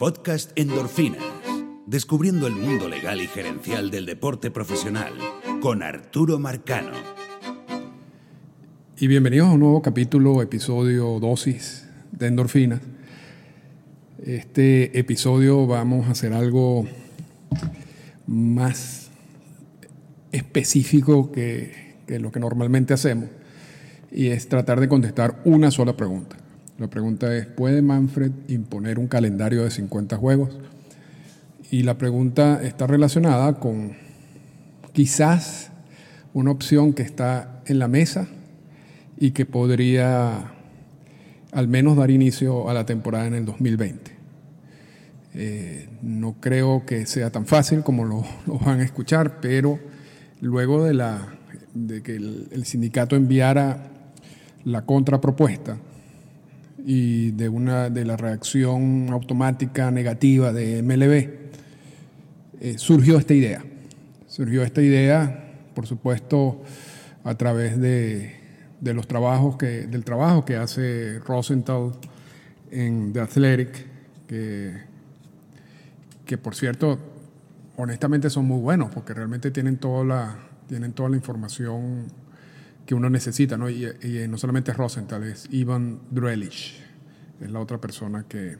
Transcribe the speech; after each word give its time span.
podcast 0.00 0.52
Endorfinas, 0.54 1.22
descubriendo 1.84 2.46
el 2.46 2.54
mundo 2.54 2.88
legal 2.88 3.20
y 3.20 3.26
gerencial 3.26 3.90
del 3.90 4.06
deporte 4.06 4.50
profesional, 4.50 5.12
con 5.60 5.82
Arturo 5.82 6.38
Marcano. 6.38 6.92
Y 8.96 9.08
bienvenidos 9.08 9.48
a 9.48 9.52
un 9.52 9.60
nuevo 9.60 9.82
capítulo, 9.82 10.40
episodio 10.40 11.20
dosis 11.20 11.86
de 12.12 12.28
Endorfinas. 12.28 12.80
Este 14.24 14.98
episodio 14.98 15.66
vamos 15.66 16.08
a 16.08 16.12
hacer 16.12 16.32
algo 16.32 16.86
más 18.26 19.10
específico 20.32 21.30
que, 21.30 21.96
lo 22.08 22.32
que 22.32 22.40
normalmente 22.40 22.94
hacemos 22.94 23.28
y 24.10 24.28
es 24.28 24.48
tratar 24.48 24.80
de 24.80 24.88
contestar 24.88 25.42
una 25.44 25.70
sola 25.70 25.94
pregunta. 25.94 26.39
La 26.80 26.88
pregunta 26.88 27.36
es, 27.36 27.44
¿puede 27.44 27.82
Manfred 27.82 28.32
imponer 28.48 28.98
un 28.98 29.06
calendario 29.06 29.64
de 29.64 29.70
50 29.70 30.16
juegos? 30.16 30.48
Y 31.70 31.82
la 31.82 31.98
pregunta 31.98 32.58
está 32.62 32.86
relacionada 32.86 33.60
con 33.60 33.92
quizás 34.94 35.72
una 36.32 36.50
opción 36.50 36.94
que 36.94 37.02
está 37.02 37.60
en 37.66 37.80
la 37.80 37.86
mesa 37.86 38.28
y 39.18 39.32
que 39.32 39.44
podría 39.44 40.52
al 41.52 41.68
menos 41.68 41.98
dar 41.98 42.10
inicio 42.10 42.70
a 42.70 42.72
la 42.72 42.86
temporada 42.86 43.26
en 43.26 43.34
el 43.34 43.44
2020. 43.44 44.12
Eh, 45.34 45.86
no 46.00 46.36
creo 46.40 46.86
que 46.86 47.04
sea 47.04 47.28
tan 47.28 47.44
fácil 47.44 47.82
como 47.82 48.04
lo, 48.46 48.58
van 48.58 48.80
a 48.80 48.84
escuchar, 48.84 49.38
pero 49.42 49.78
luego 50.40 50.82
de, 50.82 50.94
la, 50.94 51.28
de 51.74 52.02
que 52.02 52.16
el 52.16 52.64
sindicato 52.64 53.16
enviara 53.16 53.90
la 54.64 54.86
contrapropuesta, 54.86 55.76
y 56.84 57.30
de, 57.32 57.48
una, 57.48 57.90
de 57.90 58.04
la 58.04 58.16
reacción 58.16 59.08
automática 59.10 59.90
negativa 59.90 60.52
de 60.52 60.82
MLB, 60.82 61.50
eh, 62.60 62.74
surgió 62.78 63.18
esta 63.18 63.34
idea. 63.34 63.64
Surgió 64.26 64.62
esta 64.62 64.82
idea, 64.82 65.52
por 65.74 65.86
supuesto, 65.86 66.62
a 67.24 67.34
través 67.34 67.78
de, 67.80 68.34
de, 68.80 68.94
los 68.94 69.06
trabajos 69.06 69.56
que, 69.56 69.86
del 69.86 70.04
trabajo 70.04 70.44
que 70.44 70.56
hace 70.56 71.18
Rosenthal 71.20 71.92
en 72.70 73.12
The 73.12 73.20
Athletic, 73.20 73.86
que, 74.26 74.72
que 76.24 76.38
por 76.38 76.54
cierto, 76.54 76.98
honestamente 77.76 78.30
son 78.30 78.44
muy 78.46 78.60
buenos, 78.60 78.90
porque 78.90 79.14
realmente 79.14 79.50
tienen 79.50 79.78
toda 79.78 80.04
la, 80.04 80.38
tienen 80.68 80.92
toda 80.92 81.08
la 81.08 81.16
información 81.16 82.06
que 82.90 82.96
uno 82.96 83.08
necesita, 83.08 83.56
¿no? 83.56 83.70
Y, 83.70 83.86
no 84.28 84.36
solamente 84.36 84.72
Rosenthal, 84.72 85.22
es 85.22 85.46
Ivan 85.52 86.00
Drelich, 86.10 86.74
es 87.40 87.48
la 87.48 87.60
otra 87.60 87.80
persona 87.80 88.24
que, 88.28 88.56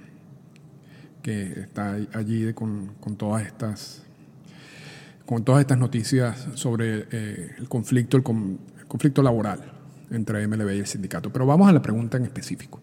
que 1.20 1.62
está 1.62 1.96
allí 2.12 2.54
con, 2.54 2.92
con 3.00 3.16
todas 3.16 3.44
estas 3.44 4.04
con 5.26 5.42
todas 5.42 5.62
estas 5.62 5.78
noticias 5.78 6.46
sobre 6.54 7.08
eh, 7.10 7.56
el 7.58 7.68
conflicto, 7.68 8.16
el, 8.16 8.22
conflicto 8.22 9.20
laboral 9.20 9.64
entre 10.12 10.46
MLB 10.46 10.76
y 10.76 10.78
el 10.78 10.86
sindicato. 10.86 11.32
Pero 11.32 11.44
vamos 11.44 11.68
a 11.68 11.72
la 11.72 11.82
pregunta 11.82 12.16
en 12.16 12.22
específico. 12.22 12.80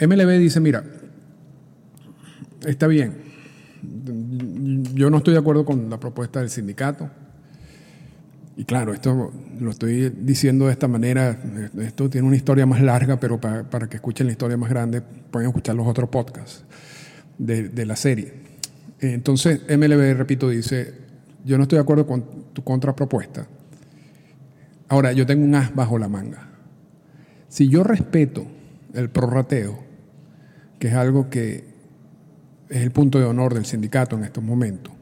MLB 0.00 0.38
dice, 0.38 0.60
mira, 0.60 0.84
está 2.64 2.86
bien, 2.86 3.24
yo 4.94 5.10
no 5.10 5.16
estoy 5.16 5.32
de 5.32 5.40
acuerdo 5.40 5.64
con 5.64 5.90
la 5.90 5.98
propuesta 5.98 6.38
del 6.38 6.48
sindicato, 6.48 7.10
y 8.60 8.64
claro, 8.66 8.92
esto 8.92 9.32
lo 9.58 9.70
estoy 9.70 10.10
diciendo 10.10 10.66
de 10.66 10.72
esta 10.72 10.86
manera, 10.86 11.40
esto 11.78 12.10
tiene 12.10 12.26
una 12.26 12.36
historia 12.36 12.66
más 12.66 12.82
larga, 12.82 13.18
pero 13.18 13.40
para, 13.40 13.88
que 13.88 13.96
escuchen 13.96 14.26
la 14.26 14.32
historia 14.32 14.58
más 14.58 14.68
grande 14.68 15.00
pueden 15.00 15.48
escuchar 15.48 15.76
los 15.76 15.86
otros 15.86 16.10
podcasts 16.10 16.62
de, 17.38 17.86
la 17.86 17.96
serie. 17.96 18.34
Entonces, 19.00 19.62
MLB, 19.66 20.14
repito, 20.14 20.50
dice, 20.50 20.92
yo 21.42 21.56
no 21.56 21.62
estoy 21.62 21.76
de 21.78 21.82
acuerdo 21.84 22.06
con 22.06 22.52
tu 22.52 22.62
contrapropuesta. 22.62 23.46
Ahora, 24.88 25.12
yo 25.12 25.24
tengo 25.24 25.42
un 25.42 25.54
as 25.54 25.74
bajo 25.74 25.98
la 25.98 26.08
manga. 26.08 26.46
Si 27.48 27.66
yo 27.66 27.82
respeto 27.82 28.46
el 28.92 29.08
prorrateo, 29.08 29.82
que 30.78 30.88
es 30.88 30.94
algo 30.94 31.30
que 31.30 31.64
es 32.68 32.82
el 32.82 32.90
punto 32.90 33.18
de 33.18 33.24
honor 33.24 33.54
del 33.54 33.64
sindicato 33.64 34.18
en 34.18 34.24
estos 34.24 34.44
momentos, 34.44 34.99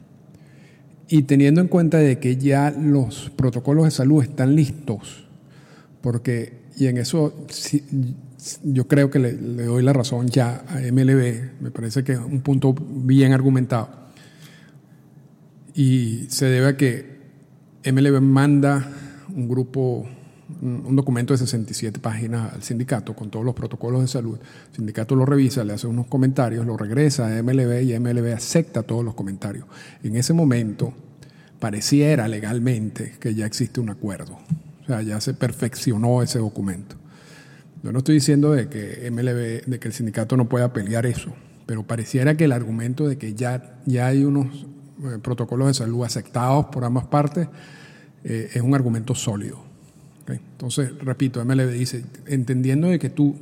y 1.09 1.23
teniendo 1.23 1.59
en 1.59 1.67
cuenta 1.67 1.97
de 1.97 2.19
que 2.19 2.37
ya 2.37 2.69
los 2.71 3.31
protocolos 3.35 3.85
de 3.85 3.91
salud 3.91 4.23
están 4.23 4.55
listos, 4.55 5.25
porque, 6.01 6.59
y 6.77 6.85
en 6.85 6.99
eso 6.99 7.33
yo 8.63 8.87
creo 8.87 9.09
que 9.09 9.17
le, 9.17 9.33
doy 9.33 9.81
la 9.81 9.91
razón 9.91 10.27
ya 10.27 10.63
a 10.67 10.79
MLB, 10.79 11.61
me 11.61 11.71
parece 11.71 12.03
que 12.03 12.13
es 12.13 12.19
un 12.19 12.41
punto 12.41 12.73
bien 12.73 13.33
argumentado, 13.33 13.89
y 15.73 16.27
se 16.29 16.45
debe 16.45 16.67
a 16.67 16.77
que 16.77 17.19
MLB 17.83 18.21
manda 18.21 18.87
un 19.35 19.49
grupo, 19.49 20.07
un 20.61 20.95
documento 20.95 21.33
de 21.33 21.37
67 21.37 21.99
páginas 21.99 22.53
al 22.53 22.63
sindicato 22.63 23.15
con 23.15 23.29
todos 23.29 23.45
los 23.45 23.53
protocolos 23.53 24.01
de 24.01 24.07
salud. 24.07 24.37
El 24.69 24.75
sindicato 24.75 25.15
lo 25.15 25.25
revisa, 25.25 25.63
le 25.63 25.73
hace 25.73 25.87
unos 25.87 26.07
comentarios, 26.07 26.65
lo 26.65 26.75
regresa 26.75 27.27
a 27.27 27.43
MLB 27.43 27.83
y 27.83 27.97
MLB 27.99 28.33
acepta 28.33 28.83
todos 28.83 29.03
los 29.05 29.13
comentarios. 29.13 29.65
En 30.03 30.15
ese 30.15 30.33
momento 30.33 30.93
pareciera 31.59 32.27
legalmente 32.27 33.15
que 33.19 33.35
ya 33.35 33.45
existe 33.45 33.79
un 33.79 33.89
acuerdo. 33.89 34.39
O 34.83 34.85
sea, 34.87 35.01
ya 35.01 35.21
se 35.21 35.33
perfeccionó 35.33 36.21
ese 36.23 36.39
documento. 36.39 36.95
Yo 37.83 37.91
no 37.91 37.99
estoy 37.99 38.15
diciendo 38.15 38.51
de 38.51 38.67
que 38.67 39.09
MLB, 39.11 39.69
de 39.69 39.79
que 39.79 39.87
el 39.87 39.93
sindicato 39.93 40.35
no 40.35 40.49
pueda 40.49 40.73
pelear 40.73 41.05
eso, 41.05 41.31
pero 41.65 41.83
pareciera 41.83 42.35
que 42.35 42.45
el 42.45 42.51
argumento 42.51 43.07
de 43.07 43.17
que 43.17 43.35
ya, 43.35 43.79
ya 43.85 44.07
hay 44.07 44.25
unos 44.25 44.65
eh, 45.03 45.17
protocolos 45.21 45.67
de 45.67 45.73
salud 45.75 46.03
aceptados 46.03 46.65
por 46.65 46.83
ambas 46.83 47.05
partes 47.07 47.47
eh, 48.23 48.49
es 48.53 48.61
un 48.61 48.75
argumento 48.75 49.15
sólido. 49.15 49.68
Entonces, 50.33 50.91
repito, 50.99 51.43
MLB 51.43 51.71
dice, 51.71 52.05
entendiendo 52.27 52.87
de 52.87 52.99
que 52.99 53.09
tú, 53.09 53.35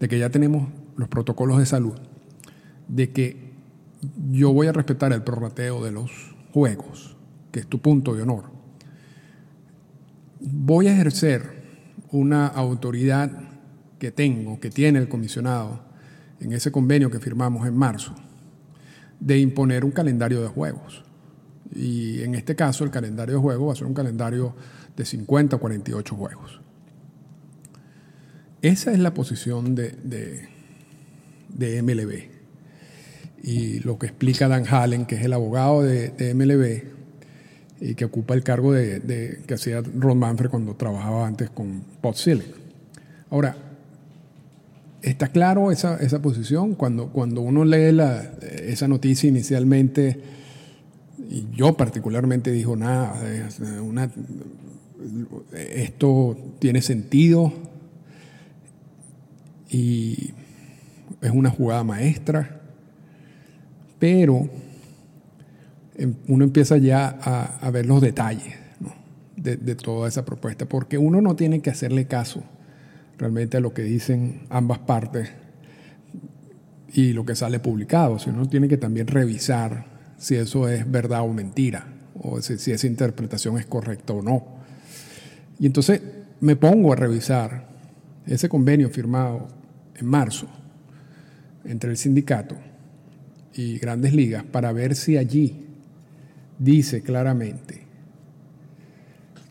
de 0.00 0.08
que 0.08 0.18
ya 0.18 0.30
tenemos 0.30 0.68
los 0.96 1.08
protocolos 1.08 1.58
de 1.58 1.66
salud, 1.66 1.94
de 2.88 3.10
que 3.10 3.48
yo 4.30 4.52
voy 4.52 4.66
a 4.66 4.72
respetar 4.72 5.12
el 5.12 5.22
prorrateo 5.22 5.84
de 5.84 5.92
los 5.92 6.10
juegos, 6.52 7.16
que 7.52 7.60
es 7.60 7.66
tu 7.66 7.80
punto 7.80 8.14
de 8.14 8.22
honor, 8.22 8.44
voy 10.40 10.88
a 10.88 10.92
ejercer 10.92 11.58
una 12.10 12.46
autoridad 12.46 13.30
que 13.98 14.10
tengo, 14.10 14.60
que 14.60 14.70
tiene 14.70 14.98
el 14.98 15.08
comisionado 15.08 15.80
en 16.40 16.52
ese 16.52 16.70
convenio 16.70 17.10
que 17.10 17.18
firmamos 17.18 17.66
en 17.66 17.76
marzo, 17.76 18.14
de 19.20 19.38
imponer 19.38 19.84
un 19.84 19.90
calendario 19.90 20.40
de 20.40 20.48
juegos. 20.48 21.04
Y 21.74 22.22
en 22.22 22.34
este 22.34 22.56
caso 22.56 22.84
el 22.84 22.90
calendario 22.90 23.36
de 23.36 23.40
juegos 23.40 23.68
va 23.68 23.72
a 23.72 23.76
ser 23.76 23.86
un 23.86 23.94
calendario 23.94 24.54
de 24.96 25.04
50 25.04 25.56
o 25.56 25.60
48 25.60 26.14
juegos. 26.14 26.60
Esa 28.62 28.92
es 28.92 28.98
la 28.98 29.14
posición 29.14 29.74
de, 29.76 29.94
de, 31.48 31.82
MLB. 31.82 32.36
Y 33.42 33.78
lo 33.80 33.98
que 33.98 34.06
explica 34.06 34.48
Dan 34.48 34.64
Hallen, 34.66 35.06
que 35.06 35.14
es 35.14 35.22
el 35.22 35.32
abogado 35.32 35.82
de, 35.82 36.34
MLB 36.34 36.98
y 37.80 37.94
que 37.94 38.04
ocupa 38.04 38.34
el 38.34 38.42
cargo 38.42 38.72
de, 38.72 39.40
que 39.46 39.54
hacía 39.54 39.80
Ron 39.80 40.18
Manfred 40.18 40.50
cuando 40.50 40.74
trabajaba 40.74 41.26
antes 41.26 41.50
con 41.50 41.82
Pot 42.00 42.16
Ahora, 43.30 43.56
está 45.02 45.28
claro 45.28 45.70
esa, 45.70 45.96
esa 45.98 46.20
posición. 46.20 46.74
Cuando, 46.74 47.10
cuando 47.10 47.42
uno 47.42 47.64
lee 47.64 47.92
la, 47.92 48.32
esa 48.42 48.88
noticia 48.88 49.28
inicialmente, 49.28 50.20
y 51.28 51.46
yo 51.52 51.76
particularmente 51.76 52.50
dijo, 52.50 52.74
nada, 52.74 53.20
una, 53.82 54.10
esto 55.52 56.36
tiene 56.58 56.80
sentido 56.80 57.52
y 59.68 60.32
es 61.20 61.30
una 61.30 61.50
jugada 61.50 61.84
maestra, 61.84 62.62
pero 63.98 64.48
em, 65.96 66.14
uno 66.28 66.44
empieza 66.44 66.78
ya 66.78 67.08
a, 67.08 67.70
ver 67.70 67.84
los 67.84 68.00
detalles 68.00 68.54
de, 69.36 69.56
de, 69.56 69.74
toda 69.74 70.08
esa 70.08 70.24
propuesta, 70.24 70.66
porque 70.66 70.96
uno 70.96 71.20
no 71.20 71.36
tiene 71.36 71.60
que 71.60 71.68
hacerle 71.68 72.06
caso 72.06 72.42
realmente 73.18 73.58
a 73.58 73.60
lo 73.60 73.74
que 73.74 73.82
dicen 73.82 74.46
ambas 74.48 74.78
partes 74.78 75.28
y 76.90 77.12
lo 77.12 77.26
que 77.26 77.34
sale 77.34 77.60
publicado, 77.60 78.18
sino 78.18 78.36
uno 78.36 78.48
tiene 78.48 78.66
que 78.66 78.78
también 78.78 79.08
revisar 79.08 79.87
si 80.18 80.34
eso 80.34 80.68
es 80.68 80.90
verdad 80.90 81.22
o 81.22 81.32
mentira, 81.32 81.86
o 82.20 82.42
si 82.42 82.72
esa 82.72 82.86
interpretación 82.86 83.58
es 83.58 83.66
correcta 83.66 84.12
o 84.12 84.22
no. 84.22 84.44
Y 85.58 85.66
entonces 85.66 86.02
me 86.40 86.56
pongo 86.56 86.92
a 86.92 86.96
revisar 86.96 87.68
ese 88.26 88.48
convenio 88.48 88.90
firmado 88.90 89.48
en 89.94 90.06
marzo 90.06 90.48
entre 91.64 91.90
el 91.90 91.96
sindicato 91.96 92.56
y 93.54 93.78
grandes 93.78 94.12
ligas 94.12 94.44
para 94.44 94.72
ver 94.72 94.94
si 94.94 95.16
allí 95.16 95.66
dice 96.58 97.02
claramente 97.02 97.86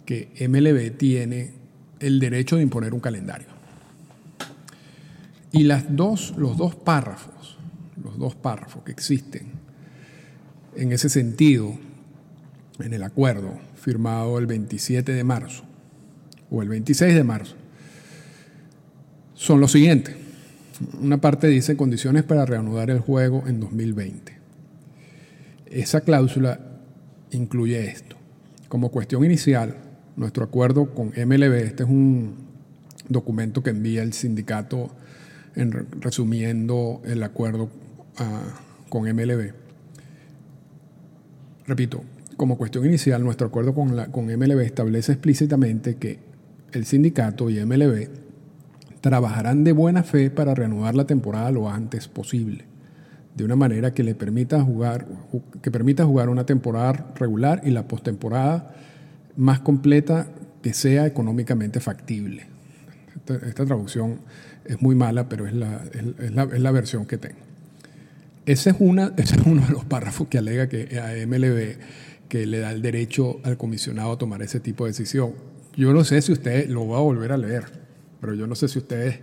que 0.06 0.30
MLB 0.48 0.98
tiene 0.98 1.52
el 2.00 2.20
derecho 2.20 2.56
de 2.56 2.64
imponer 2.64 2.94
un 2.94 3.00
calendario. 3.00 3.48
Y 5.52 5.64
las 5.64 5.96
dos, 5.96 6.34
los 6.38 6.58
dos 6.58 6.76
párrafos, 6.76 7.58
los 8.02 8.18
dos 8.18 8.36
párrafos 8.36 8.84
que 8.84 8.92
existen 8.92 9.67
en 10.78 10.92
ese 10.92 11.10
sentido 11.10 11.78
en 12.80 12.94
el 12.94 13.04
acuerdo 13.04 13.60
firmado 13.76 14.38
el 14.38 14.46
27 14.46 15.12
de 15.12 15.24
marzo 15.24 15.64
o 16.50 16.62
el 16.62 16.70
26 16.70 17.16
de 17.16 17.24
marzo 17.24 17.56
son 19.34 19.60
los 19.60 19.72
siguientes. 19.72 20.16
Una 21.00 21.18
parte 21.20 21.48
dice 21.48 21.78
condiciones 21.78 22.24
para 22.24 22.46
reanudar 22.46 22.90
el 22.90 23.00
juego 23.00 23.44
en 23.48 23.60
2020. 23.60 24.34
Esa 25.68 26.02
cláusula 26.02 26.60
incluye 27.32 27.88
esto. 27.88 28.16
Como 28.68 28.90
cuestión 28.90 29.24
inicial, 29.24 29.76
nuestro 30.16 30.44
acuerdo 30.44 30.94
con 30.94 31.08
MLB, 31.10 31.54
este 31.54 31.84
es 31.84 31.90
un 31.90 32.36
documento 33.10 33.64
que 33.64 33.70
envía 33.72 34.04
el 34.04 34.14
sindicato 34.14 34.90
en, 35.56 35.72
resumiendo 36.02 37.02
el 37.06 37.24
acuerdo 37.24 37.70
ah, 38.18 38.60
con 38.90 39.04
MLB. 39.04 39.67
Repito, 41.68 42.04
como 42.38 42.58
cuestión 42.58 42.86
inicial, 42.86 43.24
nuestro 43.24 43.48
acuerdo 43.48 43.76
con, 43.76 43.96
la, 43.96 44.08
con 44.08 44.26
MLB 44.26 44.62
establece 44.62 45.12
explícitamente 45.12 45.96
que 45.96 46.20
el 46.72 46.86
sindicato 46.86 47.50
y 47.50 47.64
MLB 47.64 48.08
trabajarán 49.02 49.64
de 49.64 49.74
buena 49.74 50.04
fe 50.04 50.30
para 50.30 50.56
reanudar 50.56 50.96
la 50.96 51.06
temporada 51.06 51.52
lo 51.52 51.70
antes 51.70 52.08
posible, 52.08 52.66
de 53.36 53.44
una 53.44 53.56
manera 53.56 53.94
que 53.94 54.04
le 54.04 54.16
permita 54.16 54.62
jugar, 54.62 55.06
que 55.62 55.72
permita 55.72 56.06
jugar 56.06 56.30
una 56.30 56.46
temporada 56.46 57.14
regular 57.16 57.62
y 57.64 57.72
la 57.72 57.88
postemporada 57.88 58.74
más 59.36 59.60
completa 59.60 60.28
que 60.62 60.74
sea 60.74 61.06
económicamente 61.06 61.80
factible. 61.80 62.48
Esta, 63.46 63.66
traducción 63.66 64.20
es 64.66 64.82
muy 64.82 64.96
mala, 64.96 65.28
pero 65.28 65.48
es 65.48 65.54
la, 65.54 65.82
es, 65.94 66.32
la, 66.34 66.44
es 66.44 66.60
la, 66.62 66.72
versión 66.72 67.06
que 67.06 67.18
tengo. 67.18 67.47
Ese 68.48 68.70
es, 68.70 68.78
una, 68.80 69.14
ese 69.18 69.36
es 69.36 69.46
uno 69.46 69.62
de 69.68 69.74
los 69.74 69.84
párrafos 69.84 70.30
que 70.30 70.38
alega 70.38 70.70
que 70.70 71.02
a 71.02 71.28
MLB 71.28 71.78
que 72.30 72.46
le 72.46 72.60
da 72.60 72.72
el 72.72 72.82
derecho 72.82 73.42
al 73.44 73.58
comisionado 73.58 74.14
a 74.14 74.18
tomar 74.18 74.42
ese 74.42 74.62
tipo 74.62 74.86
de 74.86 74.92
decisión. 74.92 75.34
Yo 75.76 75.92
no 75.92 76.06
sé 76.06 76.22
si 76.22 76.32
usted 76.32 76.70
lo 76.70 76.88
va 76.88 77.00
a 77.00 77.02
volver 77.02 77.34
a 77.34 77.38
leer, 77.38 77.66
pero 78.22 78.34
yo 78.36 78.48
no 78.48 78.56
sé 78.56 78.70
si 78.70 78.80
ustedes 78.80 79.20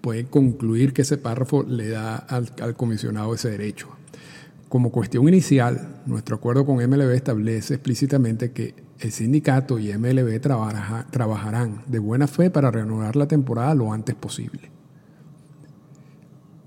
pueden 0.00 0.26
concluir 0.26 0.92
que 0.92 1.02
ese 1.02 1.18
párrafo 1.18 1.64
le 1.64 1.88
da 1.88 2.14
al, 2.16 2.52
al 2.62 2.76
comisionado 2.76 3.34
ese 3.34 3.50
derecho. 3.50 3.88
Como 4.68 4.92
cuestión 4.92 5.26
inicial, 5.26 6.02
nuestro 6.06 6.36
acuerdo 6.36 6.64
con 6.64 6.76
MLB 6.76 7.10
establece 7.14 7.74
explícitamente 7.74 8.52
que 8.52 8.76
el 9.00 9.10
sindicato 9.10 9.80
y 9.80 9.92
MLB 9.92 10.40
trabajarán 10.40 11.82
de 11.88 11.98
buena 11.98 12.28
fe 12.28 12.48
para 12.48 12.70
reanudar 12.70 13.16
la 13.16 13.26
temporada 13.26 13.74
lo 13.74 13.92
antes 13.92 14.14
posible. 14.14 14.77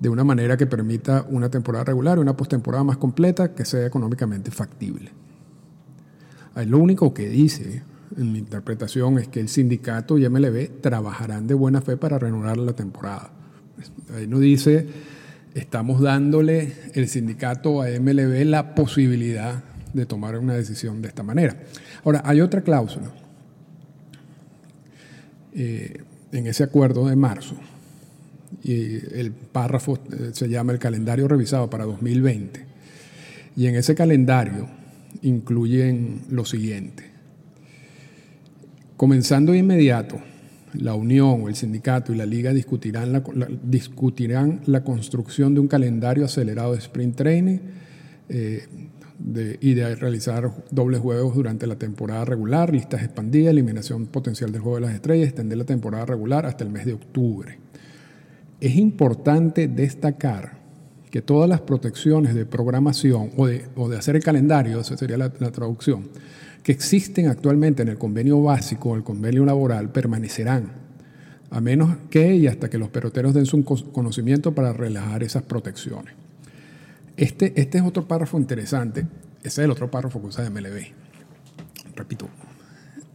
De 0.01 0.09
una 0.09 0.25
manera 0.25 0.57
que 0.57 0.65
permita 0.65 1.25
una 1.30 1.50
temporada 1.50 1.86
regular 1.86 2.18
y 2.18 2.21
una 2.21 2.36
postemporada 2.36 2.83
más 2.83 2.98
completa 2.98 3.53
que 3.53 3.63
sea 3.63 3.86
económicamente 3.86 4.51
factible. 4.51 5.12
Lo 6.65 6.80
único 6.80 7.13
que 7.13 7.30
dice 7.30 7.83
en 8.18 8.31
mi 8.31 8.39
interpretación 8.39 9.19
es 9.19 9.27
que 9.27 9.39
el 9.39 9.48
sindicato 9.48 10.18
y 10.18 10.27
MLB 10.27 10.81
trabajarán 10.81 11.48
de 11.48 11.53
buena 11.53 11.81
fe 11.81 11.98
para 11.98 12.19
reanudar 12.19 12.57
la 12.57 12.74
temporada. 12.74 13.31
Ahí 14.15 14.27
no 14.27 14.39
dice, 14.39 14.88
estamos 15.53 16.01
dándole 16.01 16.74
el 16.94 17.07
sindicato 17.07 17.81
a 17.81 17.88
MLB 17.88 18.45
la 18.45 18.75
posibilidad 18.75 19.63
de 19.94 20.06
tomar 20.06 20.38
una 20.38 20.53
decisión 20.53 21.01
de 21.01 21.07
esta 21.07 21.24
manera. 21.24 21.56
Ahora, 22.03 22.21
hay 22.25 22.42
otra 22.42 22.62
cláusula 22.62 23.12
eh, 25.53 26.03
en 26.31 26.48
ese 26.48 26.63
acuerdo 26.63 27.07
de 27.07 27.15
marzo, 27.15 27.56
y 28.63 28.95
el 29.18 29.31
párrafo 29.31 30.00
eh, 30.12 30.31
se 30.33 30.50
llama 30.50 30.74
el 30.74 30.80
calendario 30.80 31.27
revisado 31.27 31.69
para 31.69 31.86
2020, 31.86 32.65
y 33.56 33.68
en 33.68 33.75
ese 33.75 33.95
calendario 33.95 34.68
incluyen 35.21 36.21
lo 36.30 36.45
siguiente. 36.45 37.12
Comenzando 38.98 39.51
de 39.51 39.59
inmediato, 39.59 40.19
la 40.74 40.94
Unión 40.94 41.48
el 41.48 41.56
sindicato 41.56 42.13
y 42.13 42.15
la 42.15 42.25
Liga 42.25 42.53
discutirán 42.53 43.12
la, 43.12 43.24
discutirán 43.63 44.62
la 44.65 44.83
construcción 44.83 45.53
de 45.53 45.59
un 45.59 45.68
calendario 45.68 46.25
acelerado 46.25 46.74
de 46.74 46.80
sprint 46.80 47.15
training 47.15 47.57
eh, 48.30 48.63
y 49.59 49.74
de 49.74 49.95
realizar 49.95 50.51
dobles 50.71 51.00
juegos 51.00 51.36
durante 51.36 51.68
la 51.68 51.75
temporada 51.75 52.25
regular, 52.25 52.71
listas 52.71 53.03
expandidas, 53.03 53.51
eliminación 53.51 54.07
potencial 54.07 54.51
del 54.51 54.62
juego 54.62 54.77
de 54.77 54.81
las 54.81 54.95
estrellas, 54.95 55.27
extender 55.27 55.57
la 55.57 55.65
temporada 55.65 56.06
regular 56.06 56.45
hasta 56.45 56.63
el 56.63 56.71
mes 56.71 56.86
de 56.86 56.94
octubre. 56.94 57.59
Es 58.61 58.75
importante 58.75 59.67
destacar 59.67 60.61
que 61.09 61.21
todas 61.21 61.49
las 61.49 61.61
protecciones 61.61 62.33
de 62.33 62.45
programación 62.45 63.31
o 63.35 63.47
de, 63.47 63.65
de 63.75 63.97
hacer 63.97 64.15
el 64.15 64.23
calendario, 64.23 64.79
esa 64.79 64.95
sería 64.97 65.17
la, 65.17 65.29
traducción, 65.29 66.07
que 66.63 66.71
existen 66.71 67.27
actualmente 67.27 67.81
en 67.81 67.89
el 67.89 67.97
convenio 67.97 68.41
básico 68.41 68.91
o 68.91 68.95
el 68.95 69.03
convenio 69.03 69.43
laboral 69.45 69.89
permanecerán, 69.89 70.71
a 71.49 71.59
menos 71.59 71.97
que 72.09 72.35
y 72.35 72.47
hasta 72.47 72.69
que 72.69 72.77
los 72.77 72.89
peloteros 72.89 73.33
den 73.33 73.45
su 73.45 73.63
conocimiento 73.65 74.53
para 74.53 74.71
relajar 74.71 75.23
esas 75.23 75.43
protecciones. 75.43 76.13
Este, 77.17 77.59
este 77.59 77.79
es 77.79 77.83
otro 77.83 78.07
párrafo 78.07 78.37
interesante, 78.37 79.01
ese 79.39 79.61
es 79.61 79.65
el 79.65 79.71
otro 79.71 79.91
párrafo 79.91 80.21
que 80.21 80.27
usa 80.27 80.49
MLB. 80.49 80.93
Repito, 81.95 82.29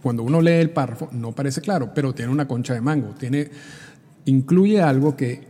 cuando 0.02 0.22
uno 0.22 0.42
lee 0.42 0.50
el 0.60 0.70
párrafo 0.70 1.08
no 1.12 1.32
parece 1.32 1.60
claro, 1.60 1.92
pero 1.94 2.14
tiene 2.14 2.30
una 2.30 2.46
concha 2.46 2.74
de 2.74 2.80
mango, 2.80 3.14
tiene, 3.18 3.48
incluye 4.26 4.80
algo 4.82 5.16
que, 5.16 5.42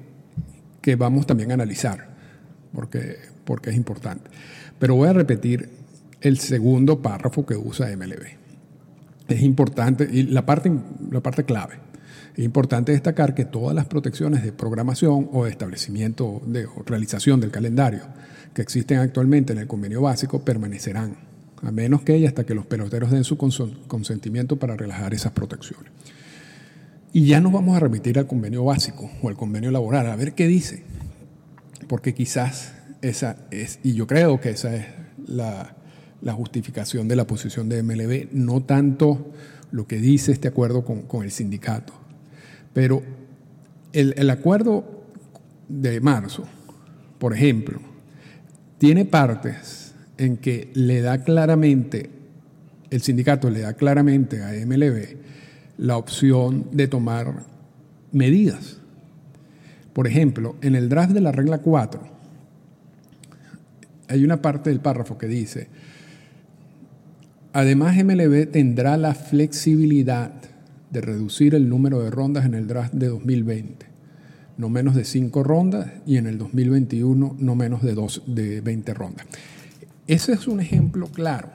que 0.81 0.97
vamos 0.97 1.27
también 1.27 1.51
a 1.51 1.55
analizar 1.55 2.17
porque, 2.73 3.17
porque 3.45 3.71
es 3.71 3.77
importante. 3.77 4.31
Pero 4.79 4.95
voy 4.95 5.09
a 5.09 5.13
repetir 5.13 5.71
el 6.21 6.39
segundo 6.39 7.01
párrafo 7.01 7.45
que 7.47 7.57
usa 7.57 7.89
MLB. 7.97 8.27
Es 9.29 9.43
importante, 9.43 10.09
y 10.11 10.25
la 10.25 10.47
parte, 10.47 10.71
la 11.11 11.23
parte 11.23 11.45
clave, 11.45 11.75
es 12.37 12.45
importante 12.45 12.93
destacar 12.93 13.35
que 13.35 13.47
todas 13.47 13.75
las 13.75 13.87
protecciones 13.87 14.45
de 14.45 14.53
programación 14.53 15.31
o 15.33 15.45
de 15.45 15.51
establecimiento 15.51 16.43
de 16.47 16.67
o 16.67 16.83
realización 16.85 17.41
del 17.41 17.51
calendario 17.51 18.03
que 18.53 18.63
existen 18.63 18.99
actualmente 18.99 19.55
en 19.55 19.59
el 19.59 19.67
convenio 19.67 20.03
básico 20.03 20.45
permanecerán, 20.45 21.17
a 21.63 21.73
menos 21.73 22.03
que 22.03 22.19
y 22.19 22.27
hasta 22.27 22.45
que 22.45 22.55
los 22.55 22.67
peloteros 22.67 23.11
den 23.11 23.25
su 23.25 23.37
consentimiento 23.37 24.59
para 24.59 24.77
relajar 24.77 25.15
esas 25.15 25.33
protecciones. 25.33 25.91
Y 27.17 27.25
ya 27.25 27.41
nos 27.41 27.51
vamos 27.51 27.75
a 27.75 27.81
remitir 27.81 28.19
al 28.19 28.27
convenio 28.27 28.63
básico 28.63 29.11
o 29.23 29.29
al 29.31 29.37
convenio 29.37 29.71
laboral, 29.71 30.07
a 30.11 30.17
ver 30.17 30.35
qué 30.35 30.47
dice. 30.47 30.83
Porque 31.89 32.13
quizás 32.13 32.75
esa 33.01 33.39
es, 33.51 33.79
y 33.83 33.95
yo 33.95 34.07
creo 34.07 34.39
que 34.39 34.51
esa 34.51 34.77
es 34.77 34.85
la, 35.27 35.75
justificación 36.35 37.09
de 37.09 37.17
la 37.17 37.27
posición 37.27 37.71
de 37.71 37.83
MLB, 37.83 38.35
no 38.35 38.65
tanto 38.65 39.33
lo 39.71 39.87
que 39.87 39.97
dice 39.97 40.31
este 40.31 40.49
acuerdo 40.49 40.85
con, 40.85 41.25
el 41.25 41.31
sindicato, 41.31 41.95
pero 42.75 43.03
el, 43.95 44.13
el 44.19 44.29
acuerdo 44.29 45.07
de 45.71 46.03
marzo, 46.03 46.45
por 47.19 47.33
ejemplo, 47.33 47.81
tiene 48.77 49.07
partes 49.07 49.95
en 50.19 50.37
que 50.37 50.71
le 50.75 51.01
da 51.01 51.25
claramente, 51.25 52.11
el 52.91 53.01
sindicato 53.01 53.49
le 53.49 53.61
da 53.61 53.73
claramente 53.73 54.43
a 54.43 54.51
MLB 54.67 55.25
la 55.79 55.97
opción 55.97 56.67
de 56.73 56.89
tomar 56.89 57.45
medidas 58.13 58.79
por 59.97 60.07
ejemplo, 60.07 60.57
en 60.61 60.75
el 60.75 60.91
draft 60.91 61.13
de 61.13 61.23
la 61.23 61.33
regla 61.33 61.57
4 61.57 62.03
hay 64.09 64.25
una 64.25 64.43
parte 64.43 64.69
del 64.69 64.81
párrafo 64.81 65.17
que 65.17 65.27
dice, 65.27 65.69
además 67.55 67.97
MLB 67.97 68.51
tendrá 68.51 68.99
la 68.99 69.15
flexibilidad 69.15 70.33
de 70.91 71.01
reducir 71.01 71.55
el 71.55 71.71
número 71.71 72.03
de 72.03 72.11
rondas 72.11 72.45
en 72.45 72.53
el 72.53 72.67
draft 72.67 72.93
de 72.93 73.07
2020, 73.09 73.87
no 74.59 74.69
menos 74.69 74.95
de 74.97 75.07
5 75.07 75.43
rondas, 75.43 75.91
y 76.05 76.19
en 76.19 76.27
el 76.27 76.37
2021 76.37 77.37
no 77.39 77.55
menos 77.55 77.81
de, 77.81 77.95
dos, 77.95 78.23
de 78.27 78.61
20 78.61 78.93
rondas. 78.93 79.27
Ese 80.07 80.35
es 80.35 80.47
un 80.47 80.61
ejemplo 80.61 81.07
claro 81.07 81.49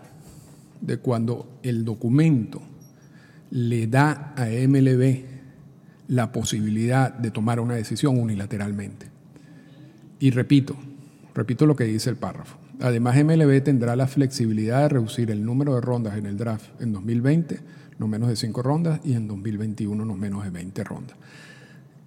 de 0.81 0.97
cuando 0.97 1.59
el 1.61 1.85
documento 1.85 2.63
le 3.51 3.87
da 3.87 4.33
a 4.35 4.45
MLB 4.45 5.25
la 6.07 6.31
posibilidad 6.31 7.13
de 7.13 7.31
tomar 7.31 7.59
una 7.59 7.75
decisión 7.75 8.17
unilateralmente. 8.17 9.07
Y 10.19 10.31
repito, 10.31 10.75
repito 11.33 11.65
lo 11.65 11.75
que 11.75 11.83
dice 11.83 12.09
el 12.09 12.15
párrafo. 12.15 12.57
Además, 12.81 13.15
MLB 13.23 13.63
tendrá 13.63 13.95
la 13.95 14.07
flexibilidad 14.07 14.81
de 14.81 14.89
reducir 14.89 15.29
el 15.29 15.45
número 15.45 15.75
de 15.75 15.81
rondas 15.81 16.17
en 16.17 16.25
el 16.25 16.37
draft 16.37 16.81
en 16.81 16.93
2020, 16.93 17.59
no 17.99 18.07
menos 18.07 18.29
de 18.29 18.35
5 18.35 18.61
rondas, 18.63 19.01
y 19.03 19.13
en 19.13 19.27
2021 19.27 20.03
no 20.03 20.15
menos 20.15 20.43
de 20.43 20.49
20 20.49 20.83
rondas. 20.83 21.15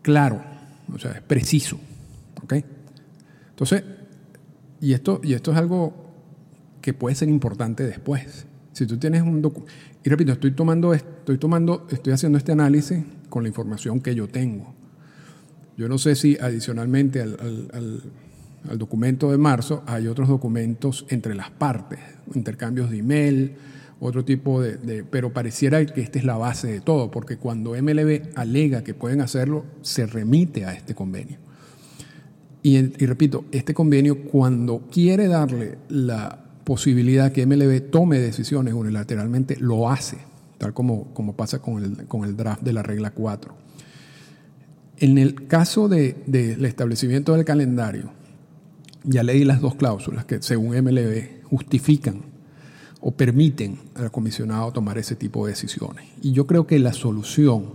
Claro, 0.02 0.42
o 0.92 0.98
sea, 0.98 1.12
es 1.12 1.22
preciso. 1.22 1.78
¿Ok? 2.42 2.54
Entonces, 3.50 3.84
y 4.80 4.92
esto, 4.92 5.20
y 5.22 5.34
esto 5.34 5.52
es 5.52 5.56
algo 5.56 5.94
que 6.80 6.92
puede 6.92 7.14
ser 7.14 7.28
importante 7.28 7.84
después. 7.84 8.46
Si 8.72 8.86
tú 8.86 8.98
tienes 8.98 9.22
un 9.22 9.40
y 10.04 10.08
repito, 10.08 10.32
estoy 10.32 10.52
tomando, 10.52 10.94
estoy 10.94 11.38
tomando, 11.38 11.86
estoy 11.90 12.12
haciendo 12.12 12.38
este 12.38 12.52
análisis 12.52 13.02
con 13.28 13.42
la 13.42 13.48
información 13.48 14.00
que 14.00 14.14
yo 14.14 14.28
tengo. 14.28 14.74
Yo 15.76 15.88
no 15.88 15.98
sé 15.98 16.14
si 16.14 16.36
adicionalmente 16.40 17.20
al, 17.20 17.36
al 18.68 18.78
documento 18.78 19.30
de 19.30 19.38
marzo, 19.38 19.82
hay 19.86 20.06
otros 20.06 20.28
documentos 20.28 21.06
entre 21.08 21.34
las 21.34 21.50
partes, 21.50 21.98
intercambios 22.34 22.90
de 22.90 22.98
email, 22.98 23.56
otro 24.00 24.24
tipo 24.24 24.60
de, 24.60 25.04
Pero 25.04 25.32
pareciera 25.32 25.84
que 25.86 26.00
esta 26.00 26.18
es 26.18 26.24
la 26.24 26.36
base 26.36 26.68
de 26.68 26.80
todo, 26.80 27.10
porque 27.10 27.36
cuando 27.36 27.70
MLB 27.70 28.36
alega 28.36 28.84
que 28.84 28.94
pueden 28.94 29.20
hacerlo, 29.20 29.64
se 29.82 30.06
remite 30.06 30.64
a 30.64 30.74
este 30.74 30.94
convenio. 30.94 31.38
Y, 32.62 32.76
y 32.76 33.06
repito, 33.06 33.44
este 33.52 33.74
convenio 33.74 34.24
cuando 34.24 34.88
quiere 34.90 35.28
darle 35.28 35.78
la 35.88 36.43
posibilidad 36.64 37.32
que 37.32 37.46
MLB 37.46 37.90
tome 37.90 38.18
decisiones 38.18 38.74
unilateralmente, 38.74 39.56
lo 39.58 39.90
hace, 39.90 40.18
tal 40.58 40.72
como, 40.74 41.12
como 41.14 41.36
pasa 41.36 41.60
con 41.60 41.82
el, 41.82 42.06
con 42.06 42.24
el 42.24 42.36
draft 42.36 42.62
de 42.62 42.72
la 42.72 42.82
regla 42.82 43.10
4. 43.10 43.54
En 44.98 45.18
el 45.18 45.46
caso 45.46 45.88
del 45.88 46.16
de, 46.26 46.52
establecimiento 46.66 47.34
del 47.34 47.44
calendario, 47.44 48.10
ya 49.02 49.22
leí 49.22 49.44
las 49.44 49.60
dos 49.60 49.74
cláusulas 49.74 50.24
que 50.24 50.40
según 50.40 50.76
MLB 50.76 51.42
justifican 51.44 52.22
o 53.00 53.10
permiten 53.10 53.78
al 53.96 54.10
comisionado 54.10 54.72
tomar 54.72 54.96
ese 54.96 55.16
tipo 55.16 55.44
de 55.44 55.52
decisiones. 55.52 56.06
Y 56.22 56.32
yo 56.32 56.46
creo 56.46 56.66
que 56.66 56.78
la 56.78 56.92
solución 56.92 57.72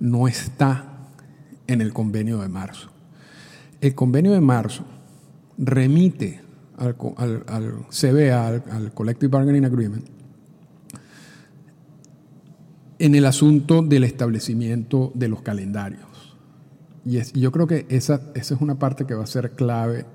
no 0.00 0.28
está 0.28 1.08
en 1.66 1.80
el 1.80 1.92
convenio 1.92 2.38
de 2.38 2.48
marzo. 2.48 2.90
El 3.80 3.94
convenio 3.94 4.32
de 4.32 4.40
marzo 4.40 4.84
remite 5.58 6.45
al, 6.78 7.44
al, 7.46 7.86
CBA, 7.90 8.46
al, 8.46 8.92
Collective 8.92 9.30
Bargaining 9.30 9.64
Agreement, 9.64 10.04
en 12.98 13.14
el 13.14 13.26
asunto 13.26 13.82
del 13.82 14.04
establecimiento 14.04 15.12
de 15.14 15.28
los 15.28 15.42
calendarios. 15.42 16.36
Y, 17.04 17.20
yo 17.38 17.52
creo 17.52 17.66
que 17.66 17.86
esa, 17.88 18.20
esa 18.34 18.54
es 18.54 18.60
una 18.60 18.78
parte 18.78 19.06
que 19.06 19.14
va 19.14 19.24
a 19.24 19.26
ser 19.26 19.52
clave 19.52 20.06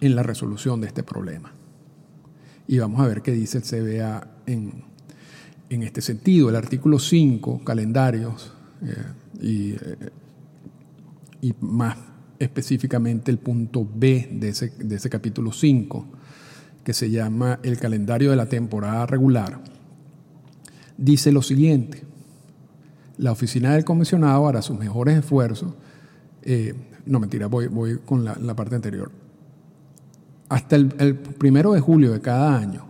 en 0.00 0.16
la 0.16 0.22
resolución 0.22 0.80
de 0.80 0.88
este 0.88 1.02
problema. 1.02 1.52
Y 2.66 2.78
vamos 2.78 3.00
a 3.00 3.06
ver 3.06 3.22
qué 3.22 3.32
dice 3.32 3.58
el 3.58 3.64
CBA 3.64 4.28
en, 4.46 4.84
este 5.70 6.00
sentido. 6.00 6.48
El 6.48 6.56
artículo 6.56 6.98
5, 6.98 7.62
calendarios, 7.64 8.52
eh, 8.82 8.94
y, 9.40 9.72
eh, 9.72 10.10
y 11.40 11.54
más 11.60 11.96
específicamente 12.38 13.30
el 13.30 13.38
punto 13.38 13.86
B 13.92 14.28
de 14.32 14.50
ese, 14.50 14.72
de 14.78 14.96
ese 14.96 15.10
capítulo 15.10 15.52
5, 15.52 16.06
que 16.84 16.94
se 16.94 17.10
llama 17.10 17.58
el 17.62 17.78
calendario 17.78 18.30
de 18.30 18.36
la 18.36 18.46
temporada 18.46 19.06
regular, 19.06 19.60
dice 20.96 21.32
lo 21.32 21.42
siguiente, 21.42 22.02
la 23.18 23.32
oficina 23.32 23.74
del 23.74 23.84
comisionado 23.84 24.46
hará 24.48 24.62
sus 24.62 24.78
mejores 24.78 25.18
esfuerzos, 25.18 25.74
eh, 26.42 26.74
no 27.04 27.20
mentira, 27.20 27.46
voy, 27.46 27.66
voy 27.66 27.98
con 28.04 28.24
la, 28.24 28.54
parte 28.54 28.76
anterior, 28.76 29.10
hasta 30.48 30.76
el, 30.76 30.94
el 30.98 31.16
primero 31.16 31.72
de 31.72 31.80
julio 31.80 32.12
de 32.12 32.20
cada 32.20 32.56
año, 32.56 32.86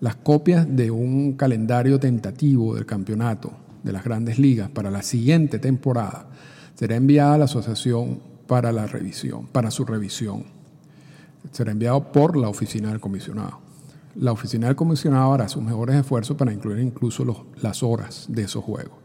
las 0.00 0.14
copias 0.14 0.66
de 0.68 0.90
un 0.90 1.32
calendario 1.32 1.98
tentativo 1.98 2.76
del 2.76 2.86
campeonato 2.86 3.52
de 3.82 3.92
las 3.92 4.04
grandes 4.04 4.38
ligas 4.38 4.70
para 4.70 4.90
la 4.90 5.02
siguiente 5.02 5.58
temporada 5.58 6.28
será 6.74 6.94
enviada 6.94 7.34
a 7.34 7.38
la 7.38 7.44
Asociación 7.46 8.20
para 8.48 8.72
la 8.72 8.86
revisión, 8.86 9.46
para 9.46 9.70
su 9.70 9.84
revisión. 9.84 10.44
Será 11.52 11.70
enviado 11.70 12.10
por 12.10 12.36
la 12.36 12.48
oficina 12.48 12.88
del 12.88 12.98
comisionado. 12.98 13.60
La 14.16 14.32
oficina 14.32 14.66
del 14.66 14.74
comisionado 14.74 15.32
hará 15.34 15.48
sus 15.48 15.62
mejores 15.62 15.94
esfuerzos 15.94 16.36
para 16.36 16.52
incluir 16.52 16.80
incluso 16.80 17.46
las 17.62 17.82
horas 17.84 18.26
de 18.28 18.42
esos 18.42 18.64
juegos. 18.64 18.96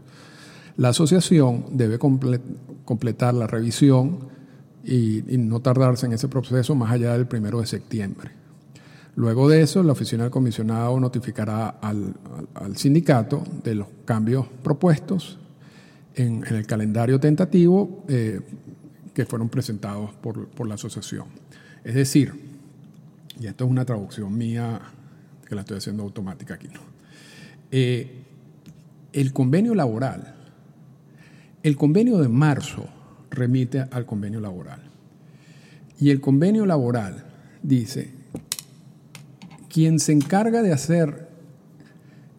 La 0.77 0.89
asociación 0.89 1.65
debe 1.71 2.00
completar 2.00 3.35
la 3.35 3.45
revisión 3.45 4.29
y, 4.83 5.21
no 5.38 5.59
tardarse 5.59 6.07
en 6.07 6.13
ese 6.13 6.27
proceso 6.27 6.73
más 6.73 6.91
allá 6.91 7.13
del 7.13 7.27
primero 7.27 7.59
de 7.59 7.67
septiembre. 7.67 8.31
Luego 9.15 9.47
de 9.47 9.62
eso, 9.62 9.83
la 9.83 9.91
oficina 9.91 10.23
del 10.23 10.31
comisionado 10.31 11.00
notificará 11.00 11.69
al, 11.69 12.15
sindicato 12.75 13.43
de 13.63 13.75
los 13.75 13.88
cambios 14.05 14.47
propuestos 14.63 15.38
en, 16.15 16.43
el 16.50 16.65
calendario 16.65 17.19
tentativo 17.19 18.03
eh, 18.07 18.41
que 19.13 19.25
fueron 19.25 19.50
presentados 19.50 20.12
por, 20.15 20.67
la 20.67 20.75
asociación. 20.75 21.27
Es 21.84 21.96
decir, 21.96 22.34
y 23.39 23.48
esto 23.48 23.65
es 23.65 23.72
una 23.72 23.86
traducción 23.86 24.36
mía 24.38 24.79
que 25.48 25.55
la 25.55 25.62
estoy 25.62 25.77
haciendo 25.77 26.03
automática 26.03 26.55
aquí. 26.55 26.70
Eh, 27.72 28.24
el 29.12 29.34
convenio 29.34 29.75
laboral, 29.75 30.36
el 31.62 31.75
convenio 31.75 32.17
de 32.17 32.29
marzo 32.29 32.88
remite 33.29 33.86
al 33.91 34.05
convenio 34.05 34.39
laboral. 34.39 34.82
Y 36.00 36.10
el 36.10 36.20
convenio 36.20 36.65
laboral 36.65 37.24
dice, 37.62 38.12
quien 39.70 40.00
se 40.00 40.12
encarga 40.12 40.62
de 40.62 40.74
hacer 40.74 41.29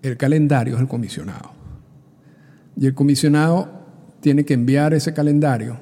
el 0.02 0.16
calendario 0.16 0.75
es 0.75 0.81
el 0.81 0.88
comisionado. 0.88 1.52
Y 2.76 2.87
el 2.87 2.95
comisionado 2.95 3.69
tiene 4.21 4.45
que 4.45 4.54
enviar 4.54 4.95
ese 4.95 5.14
calendario 5.14 5.78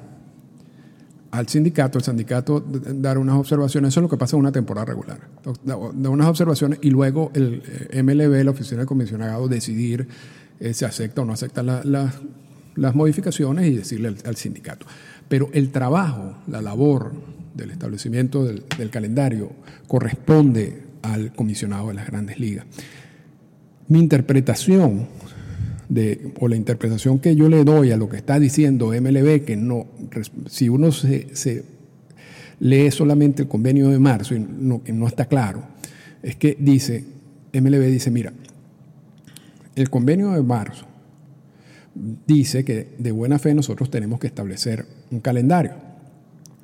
al 1.33 1.47
sindicato, 1.47 1.97
el 1.97 2.03
sindicato 2.03 2.63
dar 2.63 3.17
unas 3.17 3.35
observaciones, 3.37 3.89
eso 3.89 4.01
es 4.01 4.03
lo 4.03 4.09
que 4.09 4.17
pasa 4.17 4.35
en 4.35 4.41
una 4.41 4.51
temporada 4.51 4.85
regular, 4.85 5.19
da 5.63 5.75
unas 5.75 6.27
observaciones 6.27 6.77
y 6.83 6.91
luego 6.91 7.31
el 7.33 7.63
eh, 7.89 8.03
MLB, 8.03 8.43
la 8.43 8.51
oficina 8.51 8.81
del 8.81 8.87
comisionado, 8.87 9.47
decidir 9.47 10.07
eh, 10.59 10.75
si 10.75 10.85
acepta 10.85 11.23
o 11.23 11.25
no 11.25 11.33
acepta 11.33 11.63
las 11.63 12.95
modificaciones 12.95 13.65
y 13.65 13.77
decirle 13.77 14.13
al, 14.23 14.35
sindicato. 14.35 14.85
Pero 15.27 15.49
el 15.53 15.71
trabajo, 15.71 16.37
la 16.45 16.61
labor 16.61 17.13
del 17.55 17.71
establecimiento 17.71 18.45
del, 18.45 18.63
del 18.77 18.91
calendario 18.91 19.53
corresponde 19.87 20.83
al 21.01 21.33
comisionado 21.33 21.87
de 21.87 21.95
las 21.95 22.05
grandes 22.05 22.39
ligas. 22.39 22.67
Mi 23.87 23.97
interpretación 23.97 25.07
o 26.39 26.47
la 26.47 26.55
interpretación 26.55 27.19
que 27.19 27.35
yo 27.35 27.49
le 27.49 27.63
doy 27.63 27.91
a 27.91 27.97
lo 27.97 28.09
que 28.09 28.17
está 28.17 28.39
diciendo 28.39 28.87
MLB, 28.87 29.43
que 29.43 29.55
no, 29.55 29.87
si 30.47 30.69
uno 30.69 30.91
se, 30.91 31.63
lee 32.59 32.91
solamente 32.91 33.43
el 33.43 33.47
convenio 33.47 33.89
de 33.89 33.99
marzo 33.99 34.35
y 34.35 34.39
no, 34.39 34.81
está 35.07 35.25
claro, 35.25 35.63
es 36.21 36.35
que 36.35 36.57
dice, 36.59 37.03
MLB 37.53 37.85
dice, 37.87 38.11
mira, 38.11 38.33
el 39.75 39.89
convenio 39.89 40.31
de 40.31 40.43
marzo 40.43 40.85
dice 42.25 42.63
que 42.63 42.95
de 42.97 43.11
buena 43.11 43.37
fe 43.39 43.53
nosotros 43.53 43.89
tenemos 43.89 44.19
que 44.19 44.27
establecer 44.27 44.85
un 45.11 45.19
calendario. 45.19 45.73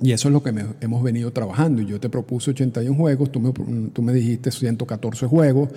Y 0.01 0.13
eso 0.13 0.29
es 0.29 0.33
lo 0.33 0.41
que 0.41 0.53
hemos 0.79 1.03
venido 1.03 1.33
trabajando. 1.33 1.81
Yo 1.81 1.99
te 1.99 2.07
propuse 2.07 2.51
81 2.51 2.95
juegos, 2.95 3.31
tú 3.33 3.41
me, 3.41 3.51
tú 3.91 4.01
me 4.01 4.13
dijiste 4.13 4.49
114 4.49 5.27
juegos. 5.27 5.69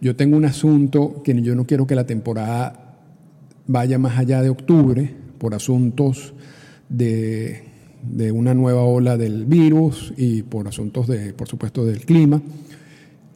Yo 0.00 0.14
tengo 0.14 0.36
un 0.36 0.44
asunto 0.44 1.22
que 1.24 1.40
yo 1.42 1.56
no 1.56 1.66
quiero 1.66 1.84
que 1.84 1.96
la 1.96 2.06
temporada 2.06 2.85
vaya 3.66 3.98
más 3.98 4.18
allá 4.18 4.42
de 4.42 4.50
octubre 4.50 5.14
por 5.38 5.54
asuntos 5.54 6.34
de, 6.88 7.62
una 8.32 8.54
nueva 8.54 8.82
ola 8.82 9.16
del 9.16 9.44
virus 9.46 10.12
y 10.16 10.42
por 10.42 10.68
asuntos 10.68 11.06
de, 11.06 11.32
por 11.32 11.48
supuesto, 11.48 11.84
del 11.84 12.04
clima. 12.04 12.40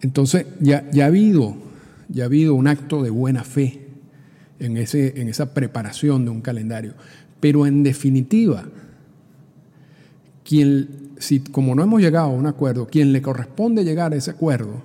Entonces, 0.03 0.47
ya, 0.61 0.89
ya, 0.93 1.05
ha, 1.05 1.07
habido, 1.09 1.57
ya 2.09 2.25
ha 2.25 2.27
habido 2.27 2.55
un 2.55 2.69
acto 2.69 3.03
de 3.03 3.11
buena 3.11 3.45
fe 3.45 3.81
en, 4.59 4.77
ese, 4.77 5.21
en 5.21 5.29
esa 5.29 5.53
preparación 5.53 6.25
de 6.25 6.31
un 6.31 6.41
calendario. 6.41 6.95
Pero 7.41 7.67
en 7.67 7.83
definitiva, 7.83 8.65
si, 11.19 11.41
como 11.53 11.75
no 11.75 11.83
hemos 11.83 12.01
llegado 12.01 12.27
a 12.27 12.33
un 12.33 12.47
acuerdo, 12.47 12.87
quien 12.87 13.13
le 13.13 13.23
corresponde 13.23 13.85
llegar 13.85 14.13
a 14.13 14.17
ese 14.17 14.33
acuerdo, 14.33 14.83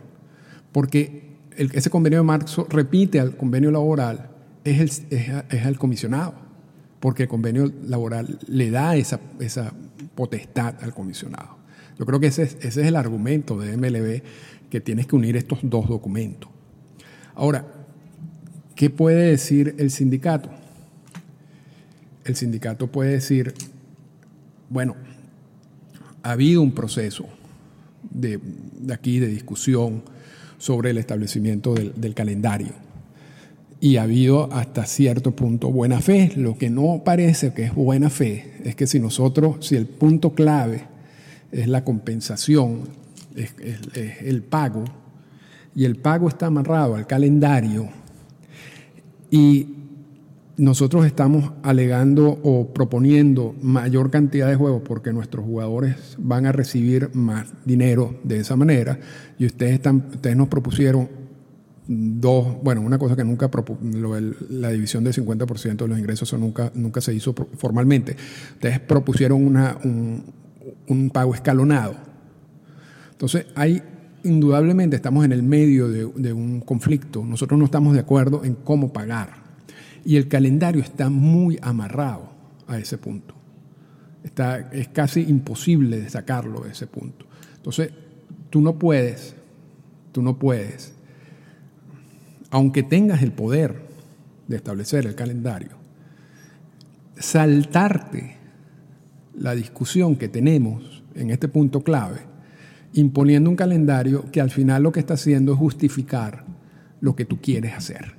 porque 0.72 1.24
ese 1.58 1.90
convenio 1.90 2.20
de 2.20 2.24
marzo 2.24 2.68
repite 2.70 3.20
al 3.20 3.36
convenio 3.36 3.72
laboral, 3.72 4.30
es 4.65 5.03
el, 5.51 5.77
comisionado, 5.77 6.34
porque 7.00 7.24
el 7.24 7.29
convenio 7.29 7.72
laboral 7.86 8.39
le 8.48 8.72
da 8.72 8.95
esa, 8.95 9.19
esa 9.39 9.72
potestad 10.15 10.75
al 10.81 10.93
comisionado. 10.93 11.57
Yo 12.00 12.05
creo 12.05 12.19
que 12.19 12.27
ese 12.27 12.43
es, 12.43 12.55
ese 12.55 12.81
es 12.81 12.88
el 12.88 12.95
argumento 12.95 13.60
de 13.60 13.77
MLB, 13.77 14.24
que 14.69 14.81
tienes 14.81 15.05
que 15.05 15.15
unir 15.15 15.38
estos 15.38 15.60
dos 15.62 15.88
documentos. 15.88 16.50
Ahora, 17.36 17.65
¿qué 18.75 18.89
puede 18.89 19.29
decir 19.29 19.75
el 19.77 19.91
sindicato? 19.91 20.50
El 22.24 22.36
sindicato 22.36 22.88
puede 22.88 23.12
decir, 23.12 23.53
bueno, 24.69 24.95
ha 26.24 26.31
habido 26.31 26.63
un 26.63 26.72
proceso 26.72 27.27
de, 28.10 28.39
aquí 28.91 29.19
de 29.19 29.27
discusión 29.27 30.01
sobre 30.57 30.89
el 30.89 30.98
establecimiento 30.98 31.75
del 31.75 32.15
calendario 32.15 32.85
y 33.79 33.98
ha 33.98 34.03
habido 34.03 34.51
hasta 34.53 34.86
cierto 34.86 35.36
punto 35.36 35.72
buena 35.72 36.01
fe. 36.01 36.32
Lo 36.36 36.58
que 36.58 36.70
no 36.70 37.01
parece 37.03 37.53
que 37.53 37.63
es 37.63 37.75
buena 37.75 38.10
fe 38.10 38.53
es 38.63 38.75
que 38.75 38.88
si 38.88 39.00
nosotros, 39.00 39.65
si 39.65 39.75
el 39.75 39.86
punto 39.86 40.34
clave 40.34 40.84
es 41.51 41.67
la 41.67 41.84
compensación, 41.84 42.82
es, 43.36 43.53
el 44.22 44.44
pago, 44.44 44.86
y 45.75 45.86
el 45.86 45.98
pago 45.98 46.29
está 46.29 46.48
amarrado 46.48 46.96
al 46.96 47.05
calendario, 47.05 47.89
y 49.29 49.67
nosotros 50.58 51.05
estamos 51.05 51.51
alegando 51.63 52.39
o 52.44 52.67
proponiendo 52.74 53.55
mayor 53.62 54.10
cantidad 54.10 54.48
de 54.48 54.55
juegos 54.55 54.84
porque 54.86 55.12
nuestros 55.12 55.46
jugadores 55.46 56.15
van 56.17 56.46
a 56.46 56.53
recibir 56.53 57.10
más 57.13 57.48
dinero 57.65 58.15
de 58.24 58.39
esa 58.39 58.55
manera 58.55 58.98
y 59.38 59.46
ustedes, 59.46 59.74
están, 59.74 60.05
ustedes 60.13 60.38
nos 60.38 60.48
propusieron 60.48 61.25
dos, 61.88 62.62
bueno, 62.63 62.82
una 62.82 62.98
cosa 62.98 63.15
que 63.15 63.24
nunca, 63.24 63.50
la 64.50 64.70
división 64.72 65.04
del 65.04 65.13
50% 65.13 65.75
de 65.75 65.88
los 65.88 66.00
ingresos 66.00 66.27
eso 66.27 66.38
nunca, 66.38 67.01
se 67.01 67.13
hizo 67.13 67.34
formalmente. 67.34 68.15
Ustedes 68.54 68.80
propusieron 68.80 69.46
una, 69.46 69.77
un, 69.84 71.10
pago 71.12 71.36
escalonado. 71.36 71.96
Entonces, 73.12 73.46
hay 73.56 73.82
indudablemente 74.24 74.96
estamos 74.96 75.24
en 75.24 75.32
el 75.32 75.44
medio 75.44 75.88
de, 75.88 76.10
de, 76.15 76.34
un 76.34 76.62
conflicto. 76.62 77.24
Nosotros 77.24 77.60
no 77.60 77.65
estamos 77.65 77.94
de 77.94 78.00
acuerdo 78.00 78.44
en 78.44 78.56
cómo 78.56 78.92
pagar. 78.92 79.46
Y 80.04 80.15
el 80.15 80.27
calendario 80.27 80.82
está 80.82 81.10
muy 81.10 81.60
amarrado 81.62 82.32
a 82.68 82.80
ese 82.80 82.98
punto. 82.98 83.36
Está, 84.24 84.72
es 84.72 84.88
casi 84.88 85.22
imposible 85.22 86.01
de 86.01 86.10
sacarlo 86.10 86.62
de 86.62 86.72
ese 86.72 86.88
punto. 86.88 87.27
Entonces, 87.56 87.92
tú 88.50 88.62
no 88.62 88.80
puedes, 88.80 89.36
tú 90.12 90.24
no 90.24 90.39
puedes 90.39 90.95
aunque 92.55 92.83
tengas 92.83 93.21
el 93.21 93.33
poder 93.33 93.81
de 94.47 94.55
establecer 94.55 95.05
el 95.05 95.13
calendario, 95.13 95.71
saltarte 97.17 98.38
la 99.38 99.53
discusión 99.53 100.15
que 100.15 100.29
tenemos 100.29 101.03
en 101.15 101.31
este 101.31 101.50
punto 101.50 101.83
clave, 101.83 102.19
imponiendo 102.93 103.50
un 103.50 103.57
calendario 103.57 104.31
que 104.31 104.39
al 104.39 104.51
final 104.51 104.83
lo 104.83 104.93
que 104.93 105.01
está 105.01 105.15
haciendo 105.15 105.51
es 105.51 105.59
justificar 105.59 106.45
lo 107.01 107.13
que 107.13 107.25
tú 107.25 107.41
quieres 107.41 107.74
hacer. 107.74 108.13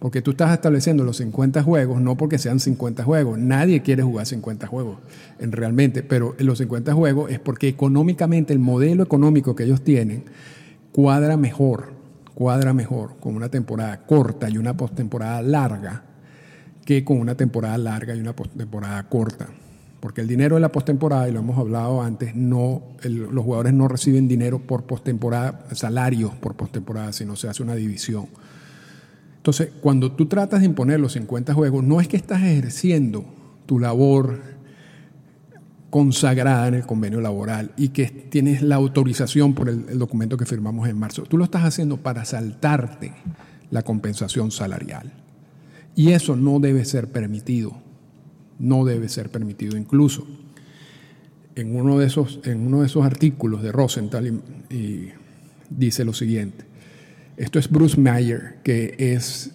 Porque 0.00 0.20
tú 0.20 0.32
estás 0.32 0.52
estableciendo 0.52 1.04
los 1.04 1.18
50 1.18 1.62
juegos, 1.62 2.00
no 2.00 2.16
porque 2.16 2.38
sean 2.38 2.58
50 2.58 3.04
juegos. 3.04 3.38
Nadie 3.38 3.82
quiere 3.82 4.02
jugar 4.02 4.26
50 4.26 4.66
juegos, 4.66 4.98
en 5.38 5.52
realmente, 5.52 6.02
pero 6.02 6.34
los 6.40 6.58
50 6.58 6.92
juegos 6.92 7.30
es 7.30 7.38
porque 7.38 7.68
económicamente 7.68 8.52
el 8.52 8.58
modelo 8.58 9.04
económico 9.04 9.54
que 9.54 9.62
ellos 9.62 9.84
tienen 9.84 10.24
cuadra 10.90 11.36
mejor 11.36 12.01
cuadra 12.34 12.72
mejor 12.72 13.18
con 13.20 13.36
una 13.36 13.48
temporada 13.48 13.98
corta 14.06 14.48
y 14.48 14.58
una 14.58 14.76
postemporada 14.76 15.42
larga 15.42 16.04
que 16.84 17.04
con 17.04 17.18
una 17.18 17.36
temporada 17.36 17.78
larga 17.78 18.14
y 18.14 18.20
una 18.20 18.34
postemporada 18.34 19.02
corta. 19.08 19.48
Porque 20.00 20.20
el 20.20 20.26
dinero 20.26 20.56
de 20.56 20.60
la 20.60 20.72
postemporada, 20.72 21.28
y 21.28 21.32
lo 21.32 21.38
hemos 21.38 21.56
hablado 21.56 22.02
antes, 22.02 22.34
no, 22.34 22.82
los 23.04 23.44
jugadores 23.44 23.72
no 23.72 23.86
reciben 23.86 24.26
dinero 24.26 24.58
por 24.58 24.82
postemporada, 24.82 25.66
salarios 25.72 26.34
por 26.34 26.56
postemporada, 26.56 27.12
sino 27.12 27.36
se 27.36 27.48
hace 27.48 27.62
una 27.62 27.76
división. 27.76 28.26
Entonces, 29.36 29.70
cuando 29.80 30.12
tú 30.12 30.26
tratas 30.26 30.60
de 30.60 30.66
imponer 30.66 30.98
los 30.98 31.12
50 31.12 31.54
juegos, 31.54 31.84
no 31.84 32.00
es 32.00 32.08
que 32.08 32.16
estás 32.16 32.42
ejerciendo 32.42 33.24
tu 33.66 33.78
labor 33.78 34.40
consagrada 35.92 36.68
en 36.68 36.74
el 36.74 36.86
convenio 36.86 37.20
laboral 37.20 37.72
y 37.76 37.88
que 37.90 38.06
tienes 38.06 38.62
la 38.62 38.76
autorización 38.76 39.52
por 39.52 39.68
el, 39.68 39.98
documento 39.98 40.38
que 40.38 40.46
firmamos 40.46 40.88
en 40.88 40.98
marzo. 40.98 41.24
Tú 41.24 41.36
lo 41.36 41.44
estás 41.44 41.64
haciendo 41.64 41.98
para 41.98 42.24
saltarte 42.24 43.12
la 43.70 43.82
compensación 43.82 44.50
salarial. 44.50 45.12
Y 45.94 46.12
eso 46.12 46.34
no 46.34 46.60
debe 46.60 46.86
ser 46.86 47.08
permitido. 47.08 47.76
No 48.58 48.86
debe 48.86 49.10
ser 49.10 49.28
permitido. 49.28 49.76
Incluso 49.76 50.26
en 51.56 51.76
uno 51.76 51.98
de 51.98 52.06
esos, 52.06 52.40
en 52.44 52.66
uno 52.66 52.80
de 52.80 52.86
esos 52.86 53.04
artículos 53.04 53.62
de 53.62 53.70
Rosenthal 53.70 54.42
y, 54.70 55.10
dice 55.68 56.06
lo 56.06 56.14
siguiente. 56.14 56.64
Esto 57.36 57.58
es 57.58 57.68
Bruce 57.68 58.00
Mayer, 58.00 58.60
que 58.64 58.94
es 58.96 59.50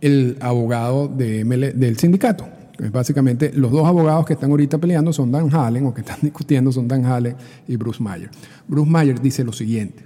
el 0.00 0.38
abogado 0.40 1.08
de 1.08 1.44
del 1.44 1.98
sindicato 1.98 2.61
Básicamente, 2.90 3.52
los 3.54 3.70
dos 3.70 3.86
abogados 3.86 4.26
que 4.26 4.32
están 4.32 4.50
ahorita 4.50 4.78
peleando 4.78 5.12
son 5.12 5.30
Dan 5.30 5.54
Hallen, 5.54 5.86
o 5.86 5.94
que 5.94 6.00
están 6.00 6.18
discutiendo 6.22 6.72
son 6.72 6.88
Dan 6.88 7.04
Hallen 7.04 7.36
y 7.68 7.76
Bruce 7.76 8.02
Mayer. 8.02 8.30
Bruce 8.66 8.90
Mayer 8.90 9.20
dice 9.20 9.44
lo 9.44 9.52
siguiente. 9.52 10.04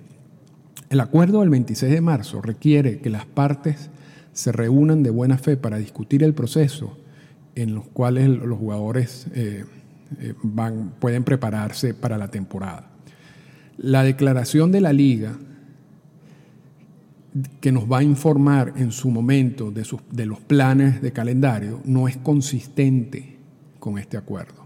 El 0.89 1.01
acuerdo 1.01 1.41
del 1.41 1.51
26 1.51 1.93
de 1.93 2.01
marzo 2.01 2.41
requiere 2.43 2.99
que 2.99 3.11
las 3.11 3.27
partes 3.27 3.91
se 4.33 4.53
reúnan 4.53 5.03
de 5.03 5.11
buena 5.11 5.39
fe 5.39 5.57
para 5.57 5.79
discutir 5.79 6.23
el 6.23 6.35
proceso 6.35 6.97
en 7.55 7.75
los 7.75 7.87
cuales 7.89 8.29
los 8.29 8.59
jugadores 8.59 9.27
eh, 9.35 9.65
eh, 10.21 10.35
van, 10.43 10.93
pueden 11.01 11.25
prepararse 11.25 11.95
para 11.95 12.19
la 12.19 12.29
temporada. 12.29 12.91
La 13.79 14.05
declaración 14.05 14.71
de 14.71 14.81
la 14.81 14.93
liga 14.93 15.37
que 17.61 17.73
nos 17.73 17.91
va 17.91 17.99
a 17.99 18.03
informar 18.03 18.75
en 18.77 18.93
su 18.93 19.11
momento 19.11 19.71
de, 19.71 19.87
de 20.11 20.27
los 20.27 20.41
planes 20.41 21.03
de 21.03 21.13
calendario 21.13 21.81
no 21.85 22.09
es 22.09 22.17
consistente 22.17 23.37
con 23.79 23.99
este 23.99 24.17
acuerdo. 24.17 24.65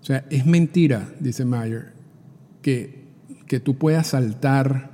O 0.00 0.04
sea, 0.04 0.24
es 0.30 0.46
mentira, 0.46 1.12
dice 1.18 1.44
Mayer, 1.44 1.92
que, 2.62 3.06
que 3.46 3.60
tú 3.60 3.76
puedas 3.76 4.08
saltar, 4.08 4.90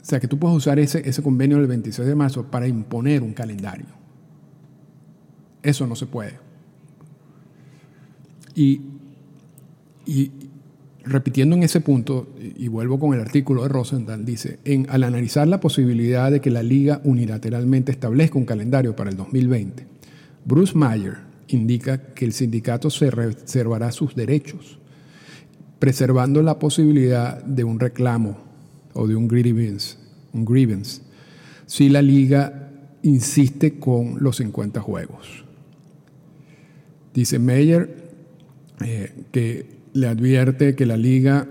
o 0.00 0.04
sea, 0.04 0.20
que 0.20 0.28
tú 0.28 0.38
puedas 0.38 0.56
usar 0.56 0.78
ese, 0.78 1.08
ese 1.08 1.22
convenio 1.22 1.58
del 1.58 1.66
26 1.66 2.06
de 2.06 2.14
marzo 2.14 2.50
para 2.50 2.68
imponer 2.68 3.22
un 3.22 3.32
calendario. 3.32 3.86
Eso 5.62 5.86
no 5.86 5.96
se 5.96 6.06
puede. 6.06 6.38
Y, 8.54 8.82
y, 10.06 10.32
repitiendo 11.08 11.56
en 11.56 11.62
ese 11.62 11.80
punto, 11.80 12.34
y 12.38 12.68
vuelvo 12.68 12.98
con 12.98 13.14
el 13.14 13.20
artículo 13.20 13.62
de 13.62 13.68
Rosenthal, 13.68 14.24
dice, 14.24 14.58
en, 14.64 14.86
al 14.90 15.04
analizar 15.04 15.48
la 15.48 15.60
posibilidad 15.60 16.30
de 16.30 16.40
que 16.40 16.50
la 16.50 16.62
liga 16.62 17.00
unilateralmente 17.04 17.92
establezca 17.92 18.38
un 18.38 18.44
calendario 18.44 18.94
para 18.94 19.10
el 19.10 19.16
2020, 19.16 19.86
Bruce 20.44 20.76
Mayer 20.76 21.18
indica 21.48 22.14
que 22.14 22.24
el 22.24 22.32
sindicato 22.32 22.90
se 22.90 23.10
reservará 23.10 23.90
sus 23.92 24.14
derechos, 24.14 24.78
preservando 25.78 26.42
la 26.42 26.58
posibilidad 26.58 27.42
de 27.42 27.64
un 27.64 27.80
reclamo 27.80 28.38
o 28.94 29.06
de 29.06 29.16
un 29.16 29.28
grievance, 29.28 29.96
un 30.32 30.44
grievance 30.44 31.08
si 31.68 31.90
la 31.90 32.00
liga 32.00 32.70
insiste 33.02 33.78
con 33.78 34.16
los 34.20 34.38
50 34.38 34.80
juegos. 34.80 35.44
Dice 37.12 37.38
Mayer 37.38 38.10
eh, 38.80 39.12
que 39.30 39.77
le 39.98 40.06
advierte 40.06 40.76
que 40.76 40.86
la 40.86 40.96
liga 40.96 41.46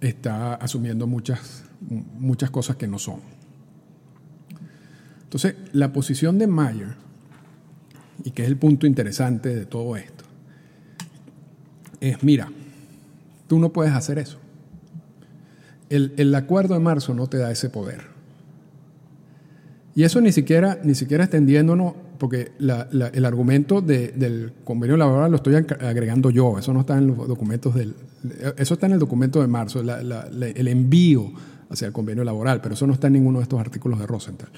está 0.00 0.54
asumiendo 0.54 1.06
muchas, 1.06 1.64
muchas 2.18 2.50
cosas 2.50 2.76
que 2.76 2.88
no 2.88 2.98
son. 2.98 3.20
Entonces, 5.24 5.56
la 5.72 5.92
posición 5.92 6.38
de 6.38 6.46
Mayer, 6.46 6.94
y 8.24 8.30
que 8.30 8.42
es 8.42 8.48
el 8.48 8.56
punto 8.56 8.86
interesante 8.86 9.54
de 9.54 9.66
todo 9.66 9.96
esto, 9.96 10.24
es, 12.00 12.22
mira, 12.22 12.50
tú 13.46 13.58
no 13.58 13.72
puedes 13.72 13.92
hacer 13.92 14.18
eso. 14.18 14.38
El, 15.90 16.14
el 16.16 16.34
acuerdo 16.34 16.74
de 16.74 16.80
marzo 16.80 17.14
no 17.14 17.26
te 17.26 17.36
da 17.36 17.50
ese 17.50 17.68
poder. 17.68 18.06
Y 20.00 20.04
eso 20.04 20.18
ni 20.22 20.32
siquiera, 20.32 20.78
ni 20.82 20.94
siquiera 20.94 21.24
extendiéndonos 21.24 21.92
porque 22.16 22.52
el 22.58 23.24
argumento 23.26 23.82
del 23.82 24.50
convenio 24.64 24.96
laboral 24.96 25.30
lo 25.30 25.36
estoy 25.36 25.56
agregando 25.56 26.30
yo, 26.30 26.58
eso 26.58 26.72
no 26.72 26.80
está 26.80 26.96
en 26.96 27.08
los 27.08 27.28
documentos 27.28 27.74
del... 27.74 27.94
Eso 28.56 28.72
está 28.72 28.86
en 28.86 28.92
el 28.92 28.98
documento 28.98 29.42
de 29.42 29.46
marzo, 29.46 29.82
el 29.82 30.68
envío 30.68 31.30
hacia 31.68 31.86
el 31.86 31.92
convenio 31.92 32.24
laboral, 32.24 32.62
pero 32.62 32.76
eso 32.76 32.86
no 32.86 32.94
está 32.94 33.08
en 33.08 33.12
ninguno 33.12 33.40
de 33.40 33.42
estos 33.42 33.60
artículos 33.60 33.98
de 33.98 34.06
Rosenthal. 34.06 34.48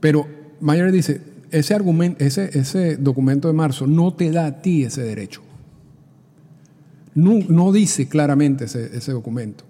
Pero 0.00 0.26
Mayer 0.60 0.90
dice, 0.90 1.20
ese, 1.52 1.74
argumento, 1.74 2.24
ese, 2.24 2.50
ese 2.58 2.96
documento 2.96 3.46
de 3.46 3.54
marzo 3.54 3.86
no 3.86 4.12
te 4.12 4.32
da 4.32 4.46
a 4.46 4.60
ti 4.60 4.82
ese 4.82 5.04
derecho. 5.04 5.42
No, 7.14 7.38
no 7.48 7.70
dice 7.70 8.08
claramente 8.08 8.64
ese, 8.64 8.90
ese 8.96 9.12
documento 9.12 9.62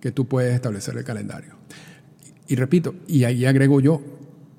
que 0.00 0.10
tú 0.10 0.26
puedes 0.26 0.54
establecer 0.54 0.96
el 0.96 1.04
calendario. 1.04 1.59
Y 2.50 2.56
repito, 2.56 2.96
y 3.06 3.22
ahí 3.22 3.44
agrego 3.44 3.80
yo, 3.80 4.02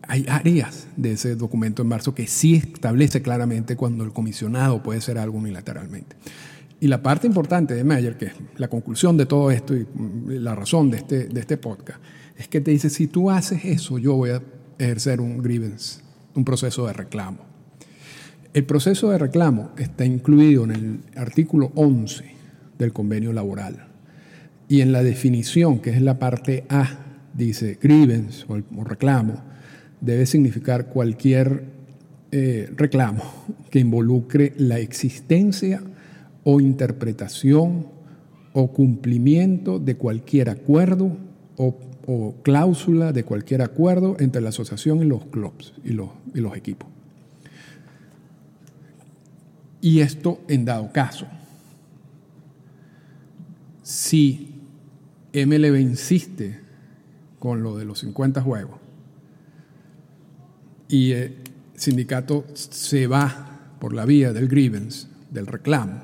hay 0.08 0.26
áreas 0.30 0.88
de 0.96 1.12
ese 1.12 1.36
documento 1.36 1.82
en 1.82 1.90
marzo 1.90 2.16
que 2.16 2.26
sí 2.26 2.56
establece 2.56 3.22
claramente 3.22 3.76
cuando 3.76 4.06
el 4.06 4.14
comisionado 4.14 4.82
puede 4.82 5.02
ser 5.02 5.18
algo 5.18 5.38
unilateralmente. 5.38 6.16
Y 6.80 6.88
la 6.88 7.04
parte 7.04 7.28
importante 7.28 7.76
de 7.76 7.84
Mayer, 7.84 8.16
que 8.16 8.28
es 8.28 8.34
la 8.56 8.70
conclusión 8.70 9.18
de 9.18 9.26
todo 9.26 9.52
esto 9.52 9.76
y 9.76 9.82
mm, 9.82 10.30
la 10.42 10.56
razón 10.56 10.90
de 10.90 11.00
este, 11.00 11.26
de 11.26 11.42
este 11.42 11.58
podcast, 11.58 12.00
es 12.38 12.48
que 12.48 12.62
te 12.62 12.72
dice, 12.72 12.90
si 12.90 13.08
tú 13.08 13.30
haces 13.30 13.66
eso, 13.66 13.98
yo 13.98 14.16
voy 14.16 14.30
a 14.30 14.42
ejercer 14.80 15.20
un 15.20 15.40
grievance, 15.40 16.00
un 16.34 16.46
proceso 16.46 16.88
de 16.88 16.94
reclamo. 16.94 17.40
El 18.54 18.64
proceso 18.64 19.10
de 19.10 19.18
reclamo 19.18 19.72
está 19.78 20.06
incluido 20.06 20.64
en 20.64 20.72
el 20.72 21.00
artículo 21.18 21.74
11 21.76 22.24
del 22.80 22.94
convenio 22.94 23.34
laboral. 23.34 23.90
Y 24.70 24.80
en 24.80 24.94
la 24.94 25.04
definición, 25.04 25.80
que 25.80 25.90
es 25.90 26.02
la 26.02 26.20
parte 26.20 26.64
A, 26.70 27.01
dice 27.34 27.78
grievance 27.82 28.46
o 28.48 28.84
reclamo, 28.84 29.42
debe 30.00 30.26
significar 30.26 30.88
cualquier 30.88 31.64
eh, 32.32 32.72
reclamo 32.76 33.24
que 33.70 33.80
involucre 33.80 34.54
la 34.58 34.80
existencia 34.80 35.82
o 36.44 36.60
interpretación 36.60 37.88
o 38.54 38.72
cumplimiento 38.72 39.80
de 39.80 39.96
cualquier 39.96 40.50
acuerdo 40.50 41.18
o 41.58 42.36
cláusula 42.42 43.12
de 43.14 43.24
cualquier 43.24 43.62
acuerdo 43.62 44.18
entre 44.20 44.42
la 44.42 44.50
asociación 44.50 45.02
y 45.02 45.06
los 45.06 45.26
clubs 45.26 45.74
y 45.84 45.90
los, 45.92 46.10
y 46.34 46.42
los 46.42 46.56
equipos. 46.58 46.90
Y 49.82 50.00
esto 50.00 50.42
en 50.48 50.66
dado 50.66 50.92
caso. 50.92 51.26
Si 53.82 54.50
MLB 55.34 55.80
insiste 55.80 56.60
con 57.42 57.64
lo 57.64 57.76
de 57.76 57.84
los 57.84 58.00
50 58.00 58.42
juegos 58.42 58.80
y 60.92 61.14
el 61.14 61.38
sindicato 61.74 62.46
se 62.54 63.08
va 63.08 63.76
por 63.80 63.94
la 63.94 64.06
vía 64.06 64.34
del 64.34 64.48
grievance, 64.48 65.08
del 65.32 65.48
reclamo, 65.48 66.02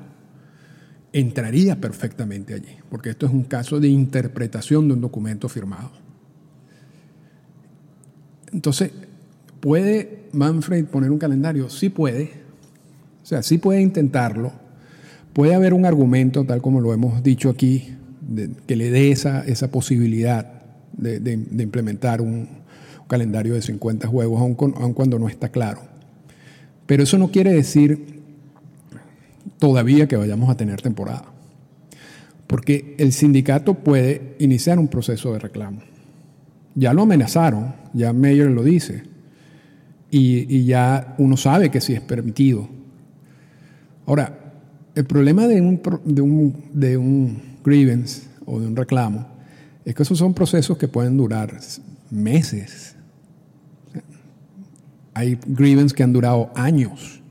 entraría 1.12 1.80
perfectamente 1.80 2.54
allí, 2.54 2.76
porque 2.90 3.10
esto 3.10 3.26
es 3.26 3.32
un 3.32 3.44
caso 3.44 3.78
de 3.78 3.88
interpretación 3.88 4.88
de 4.88 4.94
un 4.94 5.00
documento 5.00 5.48
firmado. 5.48 5.92
Entonces, 8.50 8.90
¿puede 9.60 10.24
Manfred 10.32 10.86
poner 10.86 11.10
un 11.10 11.18
calendario? 11.18 11.68
Sí 11.68 11.90
puede. 11.90 12.32
O 13.22 13.26
sea, 13.26 13.42
sí 13.42 13.58
puede 13.58 13.82
intentarlo. 13.82 14.52
Puede 15.34 15.54
haber 15.54 15.74
un 15.74 15.84
argumento, 15.84 16.44
tal 16.44 16.62
como 16.62 16.80
lo 16.80 16.94
hemos 16.94 17.22
dicho 17.22 17.50
aquí, 17.50 17.94
que 18.66 18.76
le 18.76 18.90
dé 18.90 19.10
esa, 19.10 19.44
esa 19.44 19.70
posibilidad 19.70 20.57
de, 20.92 21.32
implementar 21.32 22.20
un, 22.20 22.48
calendario 23.08 23.54
de 23.54 23.62
50 23.62 24.06
juegos, 24.06 24.40
aun 24.40 24.54
cuando 24.92 25.18
no 25.18 25.28
está 25.28 25.48
claro. 25.48 25.80
Pero 26.86 27.02
eso 27.02 27.18
no 27.18 27.30
quiere 27.30 27.52
decir 27.52 28.20
todavía 29.58 30.06
que 30.06 30.16
vayamos 30.16 30.48
a 30.50 30.56
tener 30.56 30.80
temporada. 30.80 31.24
Porque 32.46 32.94
el 32.98 33.12
sindicato 33.12 33.74
puede 33.74 34.36
iniciar 34.38 34.78
un 34.78 34.88
proceso 34.88 35.32
de 35.32 35.38
reclamo. 35.38 35.80
Ya 36.74 36.94
lo 36.94 37.02
amenazaron, 37.02 37.74
ya 37.92 38.12
Mayer 38.12 38.50
lo 38.50 38.62
dice, 38.62 39.02
y, 40.10 40.64
ya 40.64 41.14
uno 41.18 41.36
sabe 41.36 41.70
que 41.70 41.80
sí 41.80 41.92
es 41.94 42.00
permitido. 42.00 42.68
Ahora, 44.06 44.52
el 44.94 45.04
problema 45.04 45.46
de 45.46 45.60
un, 45.60 45.82
de 46.04 46.22
un, 46.22 46.64
de 46.72 46.96
un 46.96 47.42
grievance 47.64 48.22
o 48.46 48.60
de 48.60 48.66
un 48.66 48.76
reclamo 48.76 49.37
es 49.88 49.94
que 49.94 50.02
esos 50.02 50.18
son 50.18 50.34
procesos 50.34 50.76
que 50.76 50.86
pueden 50.86 51.16
durar 51.16 51.58
meses. 52.10 52.94
Hay 55.14 55.38
grievances 55.46 55.94
que 55.94 56.02
han 56.02 56.12
durado 56.12 56.50
años. 56.54 57.22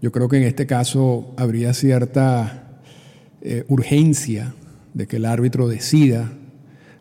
Yo 0.00 0.10
creo 0.12 0.30
que 0.30 0.38
en 0.38 0.44
este 0.44 0.66
caso 0.66 1.34
habría 1.36 1.74
cierta 1.74 2.80
eh, 3.42 3.66
urgencia 3.68 4.54
de 4.94 5.06
que 5.06 5.16
el 5.16 5.26
árbitro 5.26 5.68
decida 5.68 6.32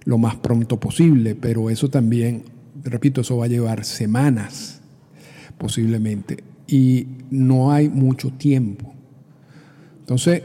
lo 0.04 0.18
más 0.18 0.36
pronto 0.36 0.82
posible, 0.82 1.36
pero 1.36 1.70
eso 1.70 1.90
también, 1.90 2.44
repito, 2.84 3.22
eso 3.22 3.38
va 3.38 3.46
a 3.46 3.48
llevar 3.48 3.86
semanas 3.86 4.82
posiblemente 5.58 6.44
y 6.68 7.08
no 7.32 7.72
hay 7.72 7.88
mucho 7.88 8.34
tiempo. 8.34 8.94
Entonces, 10.02 10.44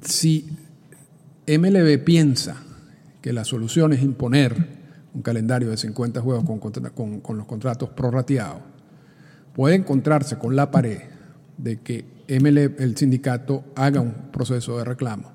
si 0.00 0.48
MLB 1.46 2.02
piensa 2.02 2.56
que 3.20 3.32
la 3.32 3.44
solución 3.44 3.92
es 3.92 4.02
imponer 4.02 4.54
un 5.12 5.22
calendario 5.22 5.70
de 5.70 5.76
50 5.76 6.20
juegos 6.20 6.44
con, 7.22 7.36
los 7.36 7.46
contratos 7.46 7.90
prorrateados, 7.90 8.62
puede 9.54 9.76
encontrarse 9.76 10.38
con 10.38 10.56
la 10.56 10.70
pared 10.70 11.00
de 11.58 11.80
que 11.80 12.04
ML, 12.28 12.58
el 12.78 12.96
sindicato 12.96 13.64
haga 13.76 14.00
un 14.00 14.12
proceso 14.32 14.78
de 14.78 14.84
reclamo, 14.84 15.32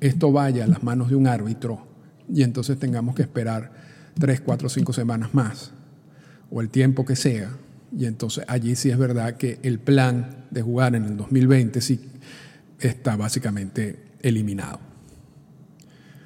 esto 0.00 0.32
vaya 0.32 0.64
a 0.64 0.66
las 0.66 0.82
manos 0.82 1.10
de 1.10 1.16
un 1.16 1.26
árbitro 1.26 1.86
y 2.32 2.42
entonces 2.42 2.78
tengamos 2.78 3.14
que 3.14 3.22
esperar 3.22 3.72
tres, 4.18 4.40
cuatro, 4.40 4.68
cinco 4.68 4.92
semanas 4.92 5.34
más 5.34 5.72
o 6.50 6.60
el 6.60 6.70
tiempo 6.70 7.04
que 7.04 7.16
sea. 7.16 7.50
Y 7.96 8.06
entonces 8.06 8.44
allí 8.48 8.74
sí 8.74 8.90
es 8.90 8.98
verdad 8.98 9.36
que 9.36 9.60
el 9.62 9.78
plan 9.78 10.46
de 10.50 10.62
jugar 10.62 10.96
en 10.96 11.04
el 11.04 11.16
2020 11.16 11.80
sí 11.80 12.00
está 12.80 13.16
básicamente 13.16 14.02
eliminado. 14.20 14.93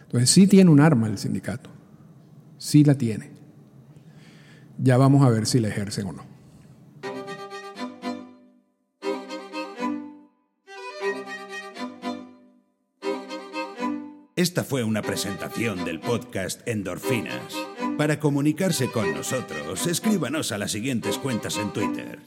Entonces 0.08 0.30
sí 0.30 0.46
tiene 0.46 0.70
un 0.70 0.80
arma 0.80 1.06
el 1.06 1.18
sindicato, 1.18 1.68
sí 2.56 2.82
la 2.82 2.94
tiene. 2.94 3.30
Ya 4.78 4.96
vamos 4.96 5.22
a 5.22 5.28
ver 5.28 5.44
si 5.44 5.60
la 5.60 5.68
ejercen 5.68 6.06
o 6.06 6.12
no. 6.12 6.38
Esta 14.34 14.64
fue 14.64 14.82
una 14.82 15.02
presentación 15.02 15.84
del 15.84 16.00
podcast 16.00 16.66
Endorfinas. 16.66 17.54
Para 17.98 18.18
comunicarse 18.18 18.90
con 18.90 19.12
nosotros, 19.12 19.86
escríbanos 19.86 20.52
a 20.52 20.58
las 20.58 20.72
siguientes 20.72 21.18
cuentas 21.18 21.58
en 21.58 21.70
Twitter. 21.74 22.20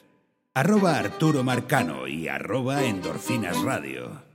Arroba 0.53 0.99
Arturo 0.99 1.43
Marcano 1.43 2.07
y 2.07 2.27
arroba 2.27 2.83
Endorfinas 2.83 3.59
Radio. 3.63 4.30